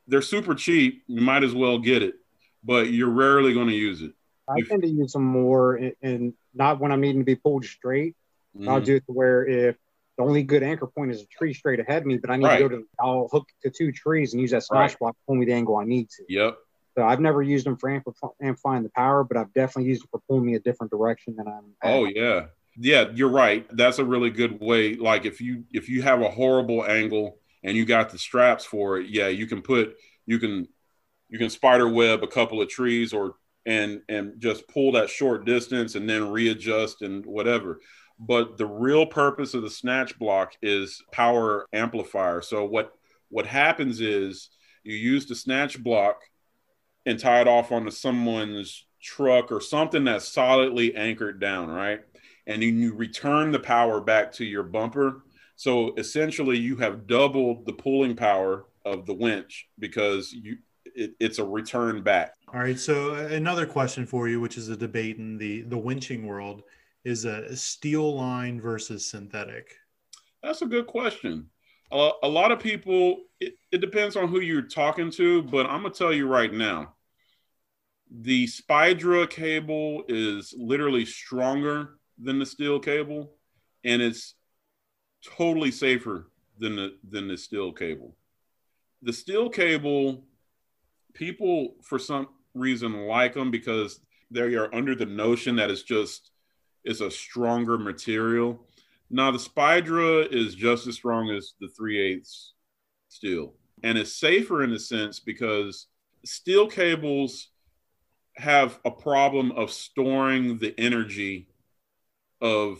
[0.07, 1.03] They're super cheap.
[1.07, 2.15] You might as well get it,
[2.63, 4.13] but you're rarely going to use it.
[4.47, 7.65] I tend to use them more, in, in not when I'm needing to be pulled
[7.65, 8.15] straight.
[8.67, 8.85] I'll Mhm.
[8.85, 9.77] do it to where if
[10.17, 12.45] the only good anchor point is a tree straight ahead of me, but I need
[12.45, 12.57] Right.
[12.59, 14.99] to go to, I'll hook to two trees and use that snatch Right.
[14.99, 16.25] block to pull me the angle I need to.
[16.27, 16.57] Yep.
[16.97, 20.09] So I've never used them for amplif- amplifying the power, but I've definitely used them
[20.11, 21.73] for pulling me a different direction than I'm.
[21.81, 21.93] at.
[21.93, 22.47] Oh yeah.
[22.77, 23.65] Yeah, you're right.
[23.75, 24.95] That's a really good way.
[24.95, 28.97] Like if you if you have a horrible angle and you got the straps for
[28.99, 29.95] it, yeah, you can put
[30.25, 30.67] you can
[31.29, 33.35] you can spider web a couple of trees or
[33.65, 37.79] and and just pull that short distance and then readjust and whatever.
[38.19, 42.41] But the real purpose of the snatch block is power amplifier.
[42.41, 42.93] So what
[43.29, 44.49] what happens is
[44.83, 46.21] you use the snatch block
[47.05, 52.01] and tie it off onto someone's truck or something that's solidly anchored down, right?
[52.47, 55.23] And then you return the power back to your bumper.
[55.55, 61.39] So essentially, you have doubled the pulling power of the winch because you it, it's
[61.39, 62.33] a return back.
[62.53, 62.79] All right.
[62.79, 66.63] So uh, another question for you, which is a debate in the the winching world,
[67.03, 69.75] is a steel line versus synthetic.
[70.43, 71.49] That's a good question.
[71.91, 75.83] A, a lot of people, it, it depends on who you're talking to, but I'm
[75.83, 76.93] gonna tell you right now,
[78.09, 83.33] the Spydura cable is literally stronger than the steel cable,
[83.83, 84.35] and it's
[85.23, 88.15] totally safer than the than the steel cable.
[89.01, 90.23] The steel cable,
[91.13, 93.99] people for some reason like them because
[94.29, 96.31] they are under the notion that it's just
[96.83, 98.65] it's a stronger material.
[99.09, 102.53] Now the Spydura is just as strong as the 3 eighths
[103.07, 103.53] steel,
[103.83, 105.87] and it's safer in a sense because
[106.25, 107.49] steel cables
[108.37, 111.49] have a problem of storing the energy
[112.39, 112.79] of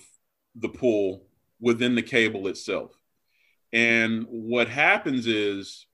[0.55, 1.27] the pull
[1.59, 2.91] within the cable itself.
[3.73, 5.86] And what happens is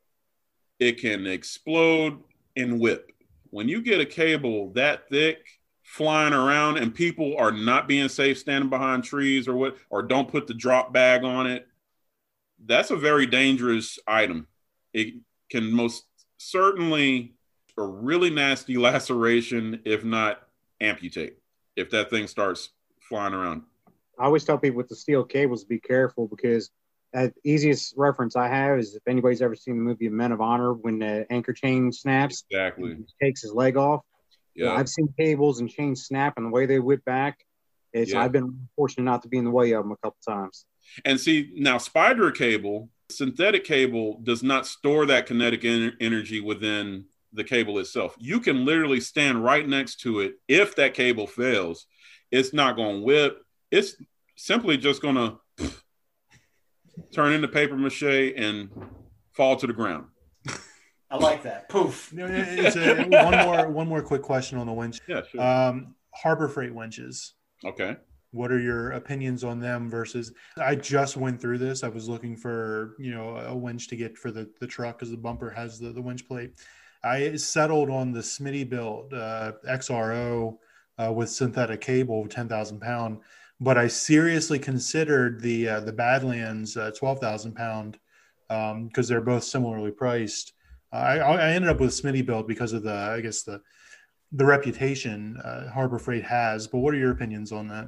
[0.79, 2.19] it can explode
[2.55, 3.11] and whip.
[3.49, 5.45] When you get a cable that thick
[5.83, 10.29] flying around and people are not being safe standing behind trees or what or don't
[10.29, 11.67] put the drop bag on it,
[12.65, 14.47] that's a very dangerous item.
[14.93, 15.15] It
[15.49, 16.05] can most
[16.37, 17.33] certainly
[17.77, 20.41] a really nasty laceration, if not
[20.81, 21.37] amputate,
[21.75, 22.69] if that thing starts
[22.99, 23.63] flying around.
[24.19, 26.71] I always tell people with the steel cables be careful because
[27.25, 30.73] the easiest reference I have is if anybody's ever seen the movie Men of Honor
[30.73, 32.95] when the anchor chain snaps, Exactly.
[32.95, 34.01] he takes his leg off.
[34.55, 34.73] Yeah.
[34.73, 37.39] I've seen cables and chains snap and the way they whip back.
[37.93, 38.21] It's Yeah.
[38.21, 40.65] I've been fortunate not to be in the way of them a couple times.
[41.05, 47.05] And see, now spider cable, synthetic cable does not store that kinetic en- energy within
[47.33, 48.15] the cable itself.
[48.19, 50.35] You can literally stand right next to it.
[50.47, 51.85] If that cable fails,
[52.31, 53.41] it's not going to whip.
[53.71, 53.95] It's
[54.35, 55.37] simply just going to
[57.13, 58.03] turn into paper mache
[58.35, 58.69] and
[59.33, 60.05] fall to the ground.
[61.09, 61.69] I like that.
[61.69, 62.11] Poof.
[62.15, 64.99] It's a- one more one more quick question on the winch.
[65.07, 65.41] Yeah, sure.
[65.41, 67.33] Um, Harbor Freight winches.
[67.65, 67.97] okay.
[68.31, 70.33] What are your opinions on them versus?
[70.57, 71.81] I just went through this.
[71.83, 75.11] I was looking for you know a winch to get for the the truck because
[75.11, 76.51] the bumper has the the winch plate.
[77.05, 80.57] I settled on the Smittybilt uh, XRO
[80.97, 83.19] uh, with synthetic cable, ten thousand pound.
[83.59, 87.97] But I seriously considered the uh, the Badlands uh, twelve thousand pound
[88.47, 90.53] because they're both similarly priced.
[90.91, 93.61] I, I ended up with Smittybilt because of the I guess the
[94.31, 96.67] the reputation uh, Harbor Freight has.
[96.67, 97.87] But what are your opinions on that?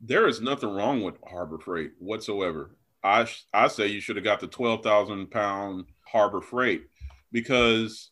[0.00, 2.76] There is nothing wrong with Harbor Freight whatsoever.
[3.04, 6.84] I I say you should have got the twelve thousand pound Harbor Freight
[7.30, 8.10] because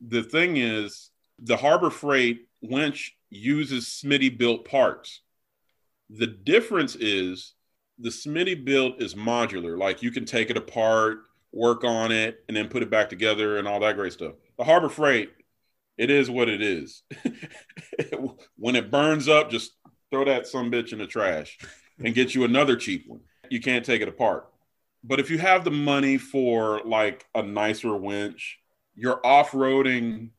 [0.00, 5.22] the thing is the Harbor Freight winch uses Smittybilt parts.
[6.12, 7.54] The difference is
[7.98, 11.18] the Smittybilt is modular, like you can take it apart,
[11.52, 14.34] work on it, and then put it back together and all that great stuff.
[14.58, 15.30] The Harbor Freight,
[15.98, 17.02] it is what it is.
[18.56, 19.72] when it burns up, just
[20.10, 21.58] throw that some bitch in the trash
[22.02, 23.20] and get you another cheap one.
[23.48, 24.48] You can't take it apart.
[25.04, 28.58] But if you have the money for like a nicer winch,
[28.94, 30.30] your off-roading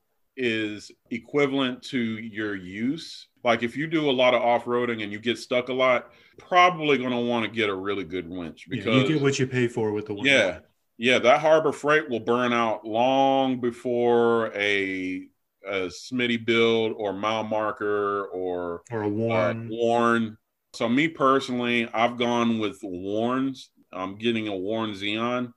[0.43, 3.27] is equivalent to your use.
[3.43, 6.97] Like if you do a lot of off-roading and you get stuck a lot, probably
[6.97, 9.45] going to want to get a really good winch Yeah, because you get what you
[9.45, 10.27] pay for with the winch.
[10.27, 10.59] yeah,
[10.97, 15.27] yeah, that Harbor Freight will burn out long before a,
[15.65, 19.69] a Smittybilt or mile marker or or a uh, worn.
[19.69, 20.37] Warren.
[20.73, 23.69] So me personally, I've gone with Warns.
[23.91, 25.53] I'm getting a Warren Zeon,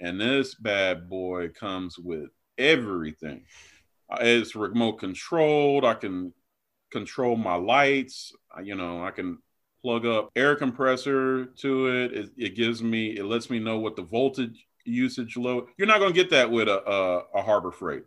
[0.00, 3.44] and this bad boy comes with everything.
[4.12, 5.84] Uh, It's remote controlled.
[5.84, 6.32] I can
[6.90, 8.32] control my lights.
[8.62, 9.38] You know, I can
[9.82, 12.12] plug up air compressor to it.
[12.12, 15.68] It, it gives me, it lets me know what the voltage usage load.
[15.78, 18.04] You're not going to get that with a, a a Harbor Freight.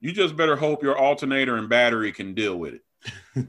[0.00, 3.46] You just better hope your alternator and battery can deal with it.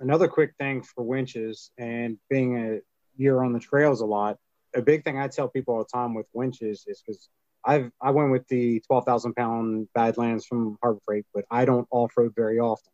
[0.00, 2.80] another quick thing for winches and being a
[3.16, 4.38] year on the trails a lot
[4.74, 7.28] a big thing i tell people all the time with winches is because
[7.64, 12.32] i've i went with the 12000 pound badlands from harbor freight but i don't off-road
[12.36, 12.92] very often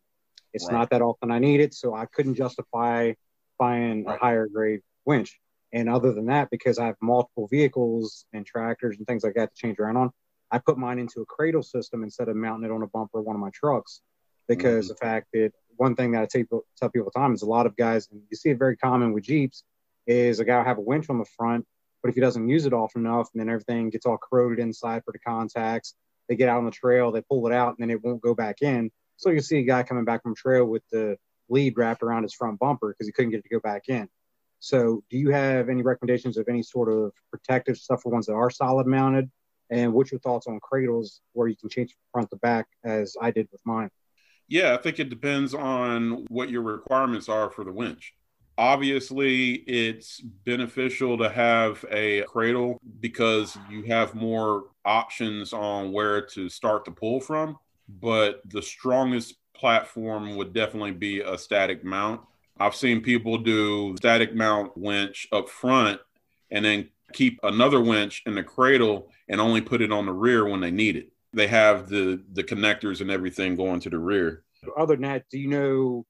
[0.53, 0.73] it's Right.
[0.73, 3.13] not that often i need it so i couldn't justify
[3.59, 4.15] buying Right.
[4.15, 5.39] a higher grade winch
[5.73, 9.53] and other than that because i have multiple vehicles and tractors and things like that
[9.53, 10.11] to change around on
[10.51, 13.25] i put mine into a cradle system instead of mounting it on a bumper of
[13.25, 14.01] one of my trucks
[14.47, 14.93] because mm-hmm.
[14.93, 17.43] the fact that one thing that I tell people, tell people all the time is
[17.43, 19.63] a lot of guys, and you see it very common with Jeeps,
[20.05, 21.65] is a guy will have a winch on the front,
[22.01, 25.03] but if he doesn't use it often enough, and then everything gets all corroded inside
[25.03, 25.95] for the contacts,
[26.27, 28.33] they get out on the trail, they pull it out, and then it won't go
[28.33, 28.91] back in.
[29.17, 31.17] So you see a guy coming back from trail with the
[31.49, 34.07] lead wrapped around his front bumper because he couldn't get it to go back in.
[34.59, 38.33] So, do you have any recommendations of any sort of protective stuff for ones that
[38.33, 39.29] are solid mounted?
[39.69, 43.31] And what's your thoughts on cradles where you can change front to back, as I
[43.31, 43.89] did with mine?
[44.47, 48.13] Yeah, I think it depends on what your requirements are for the winch.
[48.57, 56.49] Obviously, it's beneficial to have a cradle because you have more options on where to
[56.49, 57.57] start to pull from.
[57.87, 62.21] But the strongest platform would definitely be a static mount.
[62.59, 65.99] I've seen people do static mount winch up front
[66.49, 70.47] and then keep another winch in the cradle and only put it on the rear
[70.47, 71.11] when they need it.
[71.33, 74.43] They have the the connectors and everything going to the rear.
[74.77, 76.05] other than that, do you know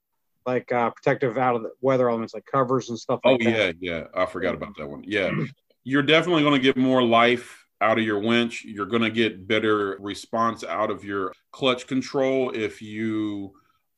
[0.48, 3.58] like uh, protective out of the weather elements like covers and stuff Oh like that?
[3.58, 4.04] yeah, yeah.
[4.16, 5.04] I forgot about that one.
[5.06, 5.32] Yeah.
[5.84, 8.64] You're definitely going to get more life out of your winch.
[8.66, 13.54] You're going to get better response out of your clutch control if you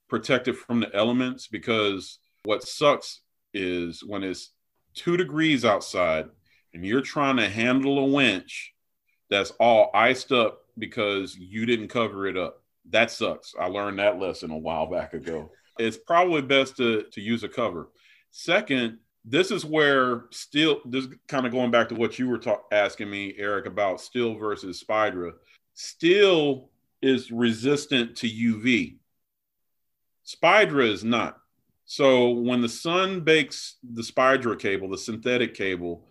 [0.08, 3.22] protect it from the elements because what sucks
[3.54, 4.52] is when it's
[4.96, 6.26] 2 degrees outside
[6.74, 8.74] and you're trying to handle a winch
[9.30, 12.62] that's all iced up because you didn't cover it up.
[12.90, 13.54] That sucks.
[13.60, 15.52] I learned that lesson a while back ago.
[15.80, 17.90] It's probably best to, to use a cover.
[18.32, 22.62] Second, this is where steel, this kind of going back to what you were ta-
[22.72, 25.34] asking me, Eric, about steel versus Spydura.
[25.74, 26.70] Steel
[27.02, 28.98] is resistant to UV.
[30.26, 31.38] Spydura is not.
[31.86, 36.06] So when the sun bakes the Spydura cable, the synthetic cable,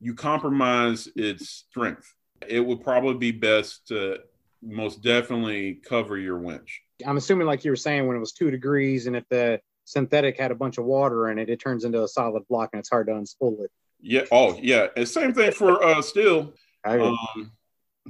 [0.00, 2.14] you compromise its strength.
[2.46, 4.18] It would probably be best to
[4.62, 6.83] most definitely cover your winch.
[7.06, 10.38] I'm assuming, like you were saying, when it was two degrees and if the synthetic
[10.38, 12.90] had a bunch of water in it, it turns into a solid block and it's
[12.90, 13.70] hard to unspool it.
[14.00, 14.24] Yeah.
[14.32, 14.88] Oh, yeah.
[14.96, 16.54] And same thing for uh still.
[16.84, 17.18] I agree.
[17.36, 17.52] Um,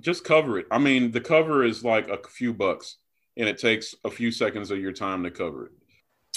[0.00, 0.66] just cover it.
[0.70, 2.96] I mean, the cover is like a few bucks,
[3.36, 5.72] and it takes a few seconds of your time to cover it.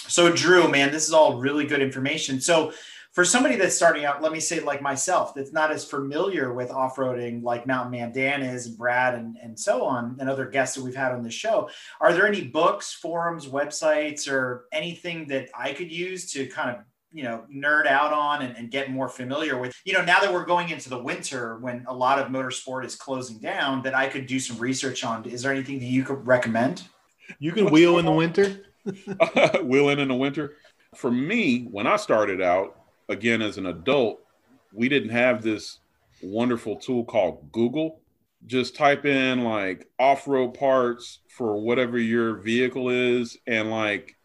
[0.08, 2.40] So, Drew, man, this is all really good information.
[2.40, 2.72] So,
[3.18, 6.70] for somebody that's starting out, let me say like myself, that's not as familiar with
[6.70, 10.76] off-roading like Mountain Man Dan is, and Brad, and, and so on, and other guests
[10.76, 11.68] that we've had on the show.
[12.00, 16.84] Are there any books, forums, websites, or anything that I could use to kind of
[17.12, 20.32] you know nerd out on and, and get more familiar with you know now that
[20.32, 24.10] we're going into the winter when a lot of motorsport is closing down that i
[24.10, 26.84] could do some research on is there anything that you could recommend
[27.40, 28.64] You can wheel in the winter.
[29.64, 30.56] Wheel in in the winter.
[30.96, 34.20] For me, when I started out, again as an adult,
[34.74, 35.80] we didn't have this
[36.22, 38.00] wonderful tool called Google.
[38.46, 44.16] Just type in like off road parts for whatever your vehicle is, and like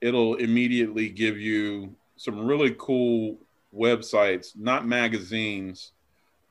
[0.00, 3.38] it'll immediately give you some really cool
[3.74, 5.92] websites, not magazines,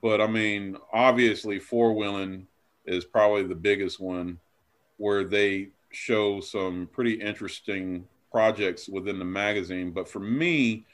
[0.02, 2.48] but I mean, obviously, Four Wheeling
[2.86, 4.40] is probably the biggest one
[4.98, 9.92] where they show some pretty interesting projects within the magazine.
[9.92, 10.86] But for me,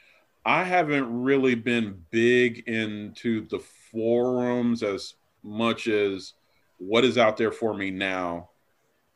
[0.44, 6.34] I haven't really been big into the forums as much as
[6.78, 8.50] what is out there for me now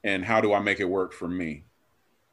[0.04, 1.64] and how do I make it work for me.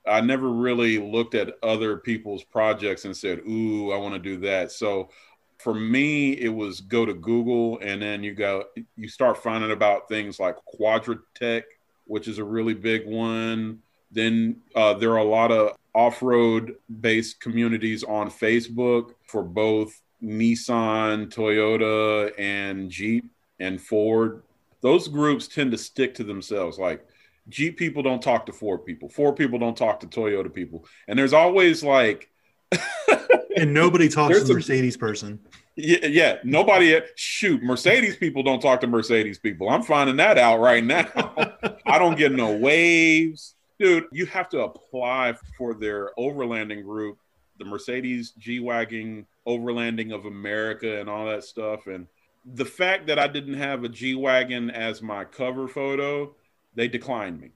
[0.07, 4.37] I never really looked at other people's projects and said, "Ooh, I want to do
[4.41, 5.09] that." So
[5.57, 8.65] for me, it was go to Google and then you go
[8.95, 11.63] you start finding about things like Quadratec,
[12.05, 13.79] which is a really big one.
[14.11, 21.33] Then uh, there are a lot of off-road based communities on Facebook for both Nissan,
[21.33, 23.25] Toyota, and Jeep
[23.59, 24.43] and Ford.
[24.81, 26.77] Those groups tend to stick to themselves.
[26.77, 27.05] Like
[27.49, 29.09] Jeep people don't talk to Ford people.
[29.09, 30.85] Ford people don't talk to Toyota people.
[31.07, 32.29] And there's always like
[33.57, 35.39] And nobody talks to the a- Mercedes person.
[35.77, 37.63] yeah, yeah, nobody shoot.
[37.63, 39.69] Mercedes people don't talk to Mercedes people.
[39.69, 41.07] I'm finding that out right now.
[41.85, 43.54] I don't get no waves.
[43.79, 47.17] Dude, you have to apply for their overlanding group,
[47.59, 51.87] the Mercedes G Wagon Overlanding of America and all that stuff.
[51.87, 52.07] And
[52.45, 56.35] the fact that I didn't have a G Wagon as my cover photo,
[56.73, 57.51] they declined me.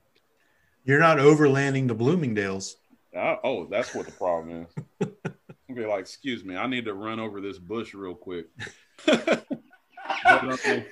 [0.83, 2.77] You're not overlanding the Bloomingdale's.
[3.15, 4.67] Uh, oh, that's what the problem
[5.01, 5.07] is.
[5.69, 8.47] I'll be like, excuse me, I need to run over this bush real quick.
[10.23, 10.85] But, um,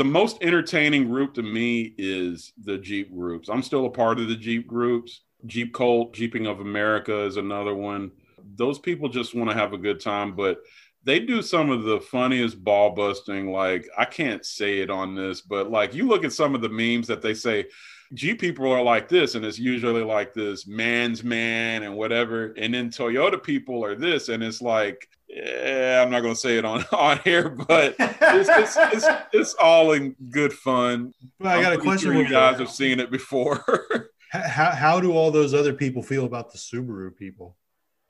[0.00, 3.50] the most entertaining group to me is the Jeep groups.
[3.50, 5.24] I'm still a part of the Jeep groups.
[5.44, 8.10] Jeep Cult, Jeeping of America is another one.
[8.56, 10.62] Those people just want to have a good time, but
[11.04, 13.52] they do some of the funniest ball busting.
[13.52, 16.70] Like, I can't say it on this, but like, you look at some of the
[16.70, 17.66] memes that they say,
[18.14, 22.54] Jeep people are like this, and it's usually like this man's man and whatever.
[22.56, 26.58] And then Toyota people are this, and it's like, yeah, I'm not going to say
[26.58, 31.12] it on, on here, but it's, it's, it's, it's all in good fun.
[31.38, 33.64] Well, I got a question you guys have seen it before.
[34.32, 37.56] How, how do all those other people feel about the Subaru people?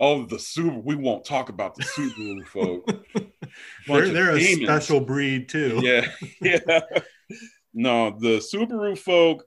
[0.01, 0.83] oh, the Subaru.
[0.83, 3.07] We won't talk about the Subaru folk.
[3.87, 4.66] They're, they're a demons.
[4.66, 5.81] special breed too.
[5.83, 6.07] Yeah,
[6.41, 6.81] yeah.
[7.73, 9.45] No, the Subaru folk.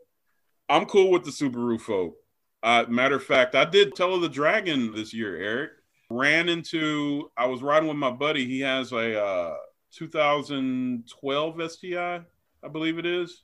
[0.70, 2.16] I'm cool with the Subaru folk.
[2.62, 5.72] Uh, matter of fact, I did Tail of the Dragon this year, Eric.
[6.14, 8.46] Ran into, I was riding with my buddy.
[8.46, 9.56] He has a uh,
[9.96, 12.22] 2012 STI,
[12.64, 13.42] I believe it is.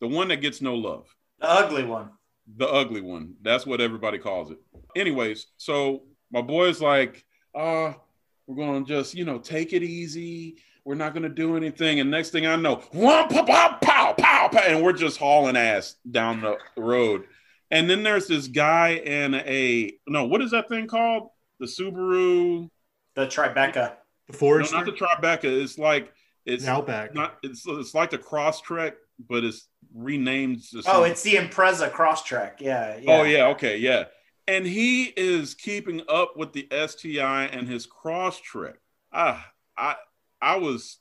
[0.00, 1.14] The one that gets no love.
[1.40, 2.10] the ugly one
[2.56, 3.34] The ugly one.
[3.42, 4.58] That's what everybody calls it.
[4.96, 7.24] Anyways, so my boy's like,
[7.54, 7.92] uh,
[8.46, 10.56] we're gonna just, you know, take it easy.
[10.86, 12.00] We're not gonna do anything.
[12.00, 15.56] And next thing I know, whomp, pow, pow, pow, pow, pow, and we're just hauling
[15.56, 17.24] ass down the road.
[17.70, 21.28] And then there's this guy in a no, what is that thing called?
[21.60, 22.68] The Subaru.
[23.14, 23.92] the tribeca
[24.26, 25.44] The No, Forester, not the Tribeca.
[25.44, 26.12] It's like
[26.46, 27.14] it's the Outback.
[27.14, 27.36] not.
[27.42, 28.94] It's it's like the Cross Crosstrek,
[29.28, 30.62] but it's renamed.
[30.86, 34.04] oh it's the impreza crosstrek yeah, yeah Oh yeah, okay, yeah.
[34.48, 38.74] And he is keeping up with the STI and his Crosstrek.
[39.12, 39.46] Ah,
[39.76, 39.96] I
[40.40, 40.98] I was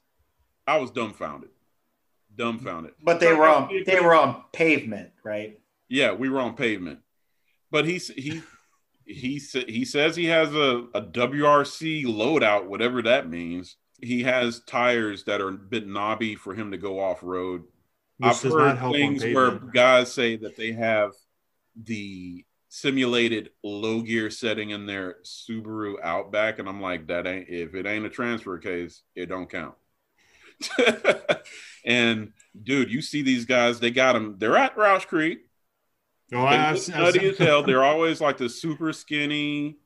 [0.67, 1.49] I was dumbfounded.
[2.35, 2.93] Dumbfounded.
[3.03, 6.99] but they were on they were on pavement right Yeah, we were on pavement.
[7.71, 8.41] But he's he
[9.09, 13.75] he sa- he says he has a, a WRC loadout, whatever that means.
[14.01, 17.63] He has tires that are a bit knobby for him to go off road.
[18.21, 21.13] I've heard things where guys say that they have
[21.75, 27.73] the simulated low gear setting in their Subaru Outback, and I'm like, that ain't if
[27.73, 29.75] it ain't a transfer case, it don't count.
[31.85, 34.35] and dude, you see these guys, they got them.
[34.37, 35.39] They're at Rausch Creek.
[36.33, 37.63] Oh, They I- I've look I've as hell.
[37.63, 39.77] They're always like the super skinny,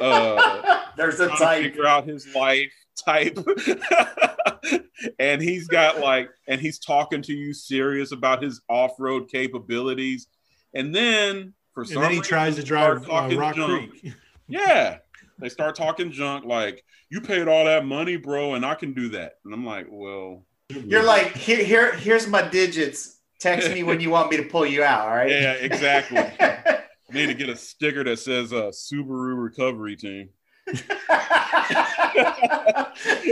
[0.00, 1.62] uh, There's a type.
[1.62, 2.72] figure out his life
[3.04, 3.38] type.
[5.18, 10.26] and he's got like, and he's talking to you serious about his off-road capabilities.
[10.74, 13.54] And then for And some then he reason, tries to drive start uh, talking Rock
[13.56, 13.90] junk.
[14.00, 14.12] Creek.
[14.46, 14.98] Yeah.
[15.38, 19.08] They start talking junk like, you paid all that money, bro, and I can do
[19.10, 19.32] that.
[19.44, 23.13] And I'm like, well, You're like, here, here, here's my digits.
[23.40, 25.08] Text me when you want me to pull you out.
[25.08, 25.30] All right.
[25.30, 26.18] yeah, exactly.
[26.18, 26.82] I
[27.12, 30.30] need to get a sticker that says uh, Subaru Recovery Team.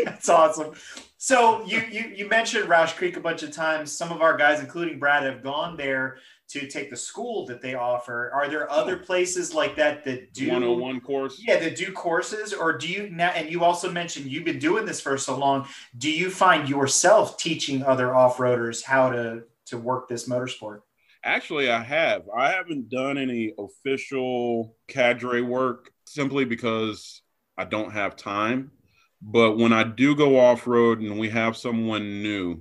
[0.05, 0.75] That's awesome.
[1.17, 3.97] So you, you you mentioned Rausch Creek a bunch of times.
[3.97, 6.19] Some of our guys, including Brad, have gone there
[6.53, 8.31] to take the school that they offer.
[8.35, 11.41] Are there other places like that that do 101 course.
[11.43, 13.31] Yeah, that do courses, or do you now?
[13.31, 15.67] And you also mentioned you've been doing this for so long.
[15.97, 20.81] Do you find yourself teaching other off-roaders how to to work this motorsport?
[21.25, 22.23] Actually, I have.
[22.37, 27.23] I haven't done any official cadre work simply because
[27.57, 28.71] I don't have time.
[29.21, 32.61] But when I do go off road and we have someone new,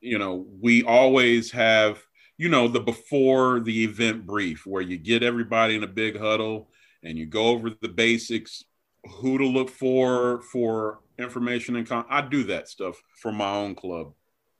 [0.00, 2.00] you know, we always have,
[2.38, 6.70] you know, the before the event brief where you get everybody in a big huddle
[7.02, 8.64] and you go over the basics,
[9.04, 13.74] who to look for for information and con- I do that stuff for my own
[13.74, 14.12] club.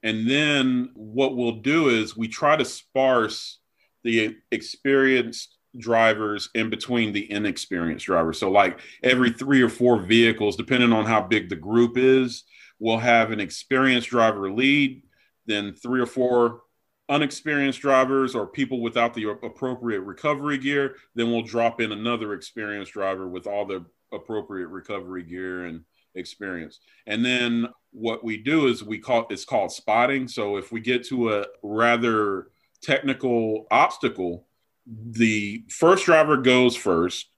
[0.03, 3.59] And then what we'll do is we try to sparse
[4.05, 8.39] the experienced drivers in between the inexperienced drivers.
[8.39, 12.45] So, like every three or four vehicles, depending on how big the group is,
[12.79, 15.03] we'll have an experienced driver lead,
[15.47, 16.63] then three or four
[17.09, 20.97] unexperienced drivers or people without the appropriate recovery gear.
[21.15, 25.85] Then we'll drop in another experienced driver with all the appropriate recovery gear and
[26.17, 26.81] experience.
[27.07, 30.29] And then what we do is we call it's called spotting.
[30.29, 32.49] So if we get to a rather
[32.83, 34.47] technical obstacle,
[34.87, 37.29] the first driver goes first,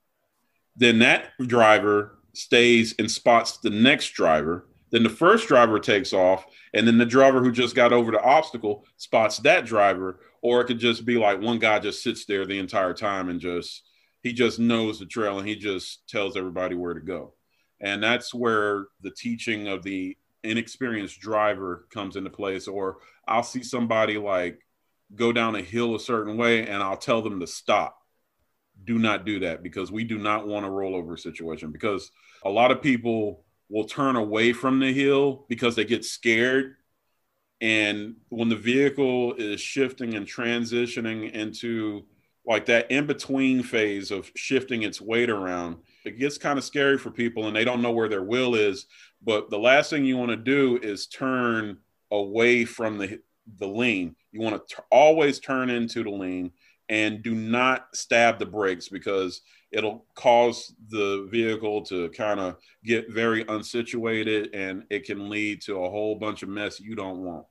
[0.77, 4.67] then that driver stays and spots the next driver.
[4.91, 8.23] Then the first driver takes off, and then the driver who just got over the
[8.23, 10.21] obstacle spots that driver.
[10.41, 13.41] Or it could just be like one guy just sits there the entire time and
[13.41, 13.83] just
[14.23, 17.35] he just knows the trail and he just tells everybody where to go.
[17.81, 22.69] And that's where the teaching of the inexperienced driver comes into place.
[22.69, 24.65] Or I'll see somebody like
[25.15, 27.97] go down a hill a certain way and I'll tell them to stop.
[28.85, 32.11] Do not do that because we do not want a rollover situation because
[32.45, 36.77] a lot of people will turn away from the hill because they get scared.
[37.61, 42.05] And when the vehicle is shifting and transitioning into
[42.47, 45.79] like that in between phase of shifting its weight around,
[46.09, 48.87] it gets kind of scary for people and they don't know where their will is.
[49.23, 51.79] But the last thing you want to do is turn
[52.11, 53.21] away from the
[53.59, 54.15] the lean.
[54.33, 56.53] You want to t- always turn into the lean
[56.89, 59.41] and do not stab the brakes because
[59.71, 65.83] it'll cause the vehicle to kind of get very unsituated and it can lead to
[65.83, 67.47] a whole bunch of mess you don't want.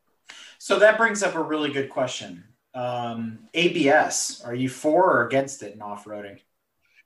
[0.60, 2.44] So that brings up a really good question.
[2.74, 6.40] Um, ABS, are you for or against it in off-roading?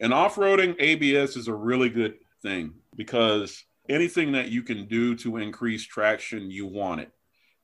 [0.02, 5.38] In off-roading, ABS is a really good thing because anything that you can do to
[5.38, 7.12] increase traction, you want it.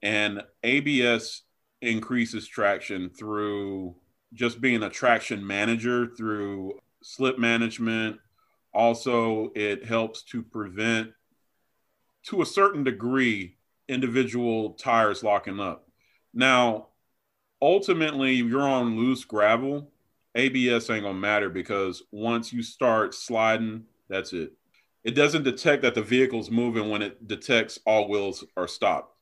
[0.04, 1.42] And ABS
[1.82, 3.96] increases traction through
[4.34, 8.18] just being a traction manager through slip management.
[8.72, 11.10] Also, it helps to prevent,
[12.28, 13.58] to a certain degree,
[13.88, 15.88] individual tires locking up.
[16.36, 16.90] Now,
[17.60, 19.90] ultimately, you're on loose gravel,
[20.38, 24.54] ABS ain't gonna matter because once you start sliding, that's it.
[25.04, 29.16] It doesn't detect that the vehicle's moving when it detects all wheels are stopped.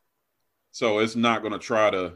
[0.72, 2.16] So it's not gonna try to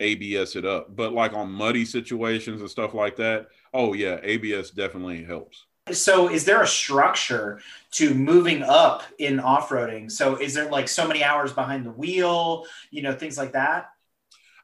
[0.00, 0.94] ABS it up.
[0.94, 5.64] But like on muddy situations and stuff like that, oh yeah, ABS definitely helps.
[5.90, 7.60] So is there a structure
[7.92, 10.10] to moving up in off-roading?
[10.10, 13.90] So is there like so many hours behind the wheel, you know, things like that?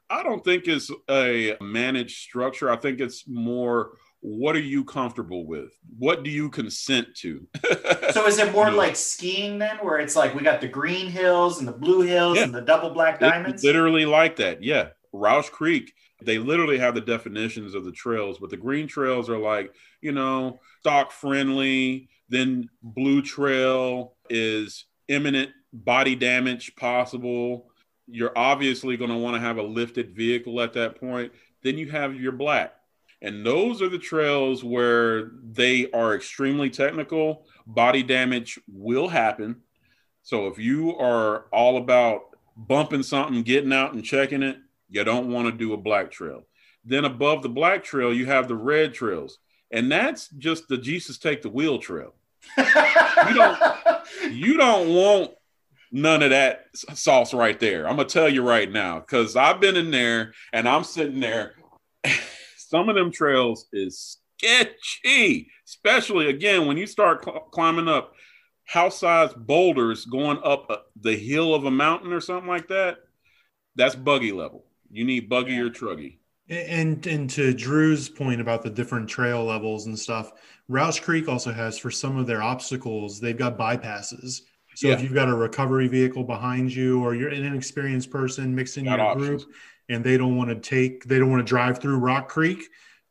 [0.09, 2.69] I don't think it's a managed structure.
[2.69, 3.91] I think it's more
[4.21, 5.69] what are you comfortable with?
[5.99, 7.47] What do you consent to?
[8.11, 8.75] So is it more Yeah.
[8.75, 12.37] like skiing then, where it's like we got the green hills and the blue hills
[12.37, 12.43] Yeah.
[12.45, 13.63] and the double black It's diamonds?
[13.63, 14.63] literally like that.
[14.63, 14.89] Yeah.
[15.11, 15.91] Rausch Creek,
[16.23, 20.11] they literally have the definitions of the trails, but the green trails are like, you
[20.13, 22.07] know, stock friendly.
[22.29, 27.69] Then blue trail is imminent body damage possible.
[28.07, 31.31] You're obviously going to want to have a lifted vehicle at that point.
[31.63, 32.73] Then you have your black.
[33.21, 37.45] And those are the trails where they are extremely technical.
[37.65, 39.61] Body damage will happen.
[40.21, 44.57] So if you are all about bumping something, getting out and checking it,
[44.89, 46.45] you don't want to do a black trail.
[46.83, 49.39] Then above the black trail, you have the red trails.
[49.71, 52.13] And that's just the Jesus take the wheel trail.
[52.57, 53.59] you don't
[54.31, 55.31] you don't want
[55.95, 57.87] none of that sauce right there.
[57.87, 61.53] I'm gonna tell you right now because I've been in there and I'm sitting there.
[62.57, 68.13] Some of them trails is sketchy, especially again when you start cl- climbing up
[68.65, 72.97] house-sized boulders going up a, the hill of a mountain or something like that.
[73.75, 74.65] That's buggy level.
[74.91, 75.61] You need buggy yeah.
[75.61, 76.17] or truggy.
[76.49, 80.33] And and to Drew's point about the different trail levels and stuff,
[80.67, 84.41] Rausch Creek also has for some of their obstacles, they've got bypasses.
[84.75, 84.93] So yeah.
[84.93, 88.85] if you've got a recovery vehicle behind you or you're an inexperienced person mixed in
[88.85, 89.45] got your options.
[89.45, 89.55] group
[89.89, 92.63] and they don't want to take they don't want to drive through Rock Creek,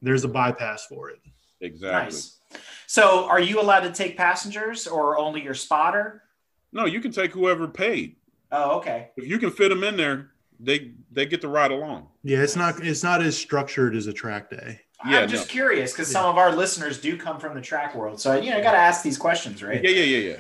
[0.03, 1.21] there's a bypass for it.
[1.61, 2.15] Exactly.
[2.15, 2.39] Nice.
[2.87, 6.23] So are you allowed to take passengers or only your spotter?
[6.73, 8.17] No, you can take whoever paid.
[8.53, 9.11] Oh, okay.
[9.17, 12.09] If you can fit them in there, they they get to ride along.
[12.23, 14.81] Yeah, it's not it's not as structured as a track day.
[15.07, 15.53] Yeah, I'm just no.
[15.53, 18.59] curious because some of our listeners do come from the track world, so you know,
[18.59, 19.83] I got to ask these questions, right?
[19.83, 20.37] Yeah, yeah, yeah, yeah.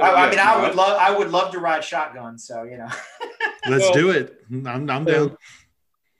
[0.00, 2.88] I, I mean, I would love I would love to ride shotgun, so you know.
[3.68, 4.44] Let's well, do it.
[4.50, 5.36] I'm I'm down.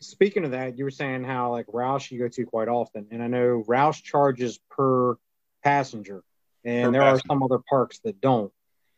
[0.00, 3.22] Speaking of that, you were saying how like Rausch you go to quite often, and
[3.22, 5.16] I know Rausch charges per
[5.64, 6.22] passenger,
[6.64, 7.24] and per there passenger.
[7.24, 8.52] are some other parks that don't,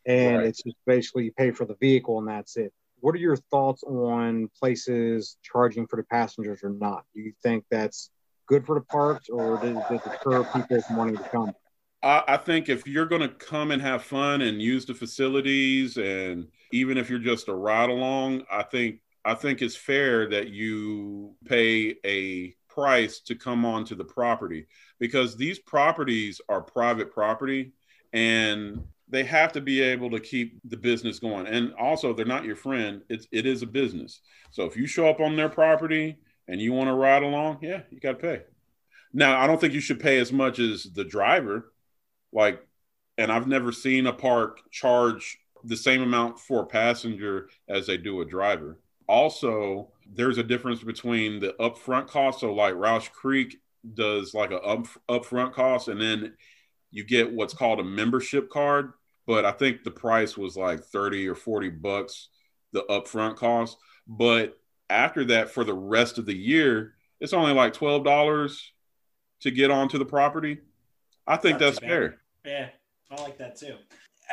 [0.07, 0.47] and right.
[0.47, 3.83] it's just basically you pay for the vehicle and that's it what are your thoughts
[3.83, 7.05] on places charging for the passengers or not?
[7.15, 8.11] Do you think that's
[8.47, 11.53] good for the parks or does it deter people from wanting to come?
[12.03, 16.49] I, think if you're going to come and have fun and use the facilities, and
[16.73, 21.35] even if you're just a ride along, I think I think it's fair that you
[21.45, 24.67] pay a price to come onto the property
[24.99, 27.73] because these properties are private property
[28.15, 31.47] and they have to be able to keep the business going.
[31.47, 33.03] And also, they're not your friend.
[33.09, 34.21] It's it is a business.
[34.53, 36.17] So if you show up on their property
[36.49, 38.43] and you want to ride along, yeah, you got to pay.
[39.13, 41.73] Now, I don't think you should pay as much as the driver.
[42.33, 42.61] Like,
[43.19, 47.97] and I've never seen a park charge the same amount for a passenger as they
[47.97, 48.79] do a driver.
[49.07, 52.41] Also, there's a difference between the upfront cost.
[52.41, 53.59] So, like Rausch Creek
[53.95, 56.35] does like a up upfront cost, and then
[56.91, 58.93] you get what's called a membership card
[59.31, 62.31] but I think the price was like 30 or 40 bucks,
[62.73, 63.77] the upfront cost.
[64.09, 64.59] But
[64.89, 68.61] after that, for the rest of the year, it's only like $12
[69.43, 70.59] to get onto the property.
[71.31, 72.17] I think that's fair.
[72.45, 72.69] Yeah,
[73.11, 73.77] I like that too.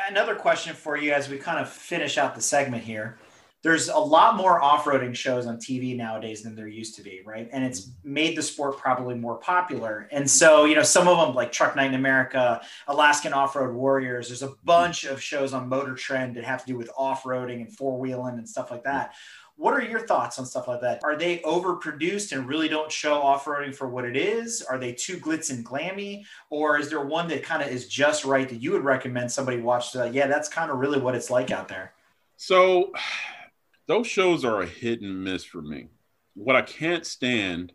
[0.08, 3.18] Another question for you as we kind of finish out the segment here
[3.62, 7.48] there's a lot more off-roading shows on TV nowadays than there used to be, right?
[7.52, 10.08] And it's made the sport probably more popular.
[10.12, 14.28] And so, you know, some of them like Truck Night in America, Alaskan Off-Road Warriors,
[14.28, 17.76] there's a bunch of shows on Motor Trend that have to do with off-roading and
[17.76, 19.14] four-wheeling and stuff like that.
[19.58, 21.02] What are your thoughts on stuff like that?
[21.02, 24.62] Are they overproduced and really don't show off-roading for what it is?
[24.62, 26.22] Are they too glitz and glammy?
[26.48, 29.60] Or is there one that kind of is just right that you would recommend somebody
[29.60, 29.96] watch?
[29.96, 31.92] Yeah, that's kind of really what it's like out there.
[32.36, 32.92] So
[33.86, 35.88] those shows are a hit and miss for me.
[36.34, 37.72] What I can't stand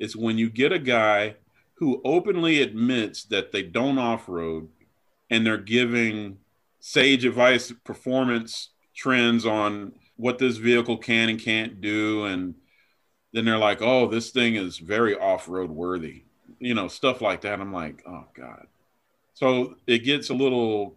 [0.00, 1.36] is when you get a guy
[1.74, 4.68] who openly admits that they don't off road
[5.30, 6.38] and they're giving
[6.80, 12.24] sage advice, performance trends on what this vehicle can and can't do.
[12.24, 12.54] And
[13.32, 16.24] then they're like, oh, this thing is very off road worthy,
[16.58, 17.60] you know, stuff like that.
[17.60, 18.66] I'm like, oh, God.
[19.34, 20.94] So it gets a little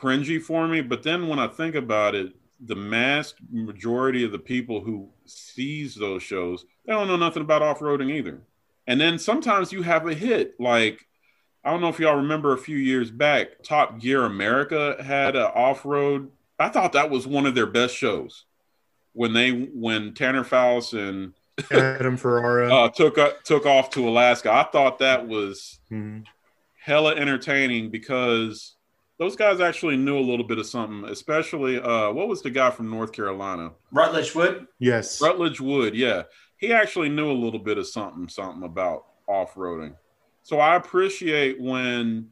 [0.00, 0.80] cringy for me.
[0.80, 2.32] But then when I think about it,
[2.66, 7.62] the mass majority of the people who sees those shows, they don't know nothing about
[7.62, 8.40] off-roading either.
[8.86, 11.06] And then sometimes you have a hit like
[11.62, 15.42] I don't know if y'all remember a few years back, Top Gear America had an
[15.42, 16.30] off-road.
[16.58, 18.44] I thought that was one of their best shows
[19.12, 21.34] when they when Tanner Foust and
[21.70, 24.52] Adam Ferrara uh, took uh, took off to Alaska.
[24.52, 26.22] I thought that was mm-hmm.
[26.82, 28.76] hella entertaining because
[29.18, 32.70] those guys actually knew a little bit of something, especially uh, what was the guy
[32.70, 33.72] from North Carolina?
[33.92, 34.66] Rutledge Wood.
[34.78, 35.94] Yes, Rutledge Wood.
[35.94, 36.22] Yeah,
[36.56, 39.94] he actually knew a little bit of something, something about off roading.
[40.42, 42.30] So I appreciate when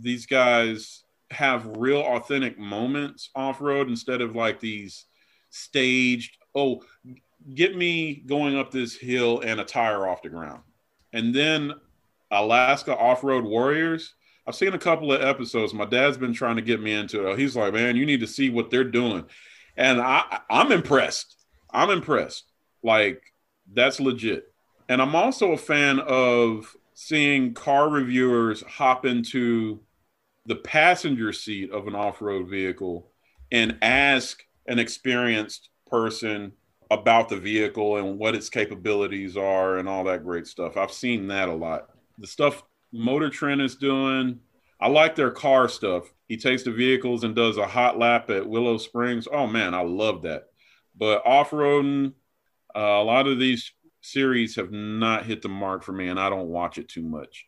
[0.00, 5.05] these guys have real authentic moments off road instead of like these
[5.56, 6.36] staged.
[6.54, 6.82] Oh,
[7.54, 10.62] get me going up this hill and a tire off the ground,
[11.12, 11.72] and then
[12.30, 14.14] Alaska Off Road Warriors
[14.46, 15.74] I've seen a couple of episodes.
[15.74, 17.38] My dad's been trying to get me into it.
[17.38, 19.24] He's like, man, you need to see what they're doing.
[19.76, 21.36] And I, I'm impressed.
[21.70, 22.44] I'm impressed.
[22.82, 23.20] Like,
[23.72, 24.44] that's legit.
[24.88, 29.80] And I'm also a fan of seeing car reviewers hop into
[30.46, 33.10] the passenger seat of an off road vehicle
[33.50, 36.52] and ask an experienced person
[36.90, 40.76] about the vehicle and what its capabilities are and all that great stuff.
[40.76, 41.90] I've seen that a lot.
[42.18, 42.62] The stuff
[42.92, 44.40] Motor Trend is doing.
[44.80, 46.12] I like their car stuff.
[46.28, 49.26] he takes the vehicles and does a hot lap at Willow Springs.
[49.30, 50.44] Oh man, I love that.
[50.96, 52.12] But off roading,
[52.74, 56.30] uh, a lot of these series have not hit the mark for me, and I
[56.30, 57.46] don't watch it too much.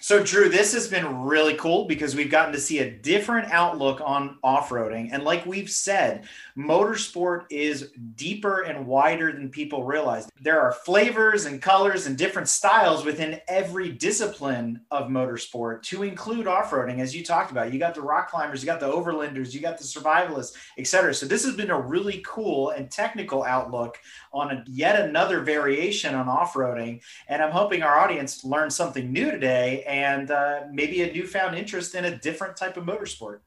[0.00, 4.02] So, Drew, this has been really cool because we've gotten to see a different outlook
[4.04, 5.08] on off roading.
[5.12, 6.24] And like we've said,
[6.58, 10.28] motorsport is deeper and wider than people realize.
[10.42, 16.46] There are flavors and colors and different styles within every discipline of motorsport to include
[16.46, 17.72] off roading, as you talked about.
[17.72, 21.14] You got the rock climbers, you got the overlanders, you got the survivalists, etc.
[21.14, 23.98] So, this has been a really cool and technical outlook
[24.34, 27.00] on a, yet another variation on off roading.
[27.28, 31.94] And I'm hoping our audience learned something new today and uh, maybe a newfound interest
[31.94, 33.40] in a different type of motorsport.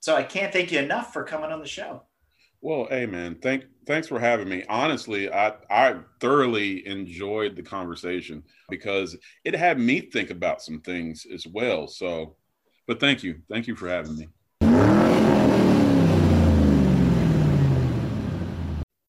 [0.00, 2.02] So I can't thank you enough for coming on the show.
[2.60, 4.64] Well, hey man, thank thanks for having me.
[4.68, 11.26] Honestly, I I thoroughly enjoyed the conversation because it had me think about some things
[11.32, 11.86] as well.
[11.86, 12.36] So,
[12.86, 14.28] but thank you, thank you for having me.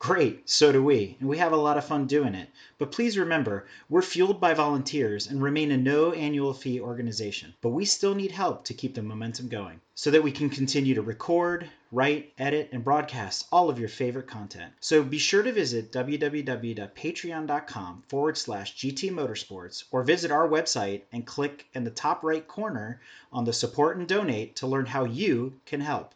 [0.00, 2.48] Great, so do we, and we have a lot of fun doing it.
[2.78, 7.52] But please remember, we're fueled by volunteers and remain a no annual fee organization.
[7.60, 10.94] But we still need help to keep the momentum going so that we can continue
[10.94, 14.72] to record, write, edit, and broadcast all of your favorite content.
[14.80, 21.26] So be sure to visit www.patreon.com forward slash GT Motorsports or visit our website and
[21.26, 23.02] click in the top right corner
[23.34, 26.14] on the support and donate to learn how you can help.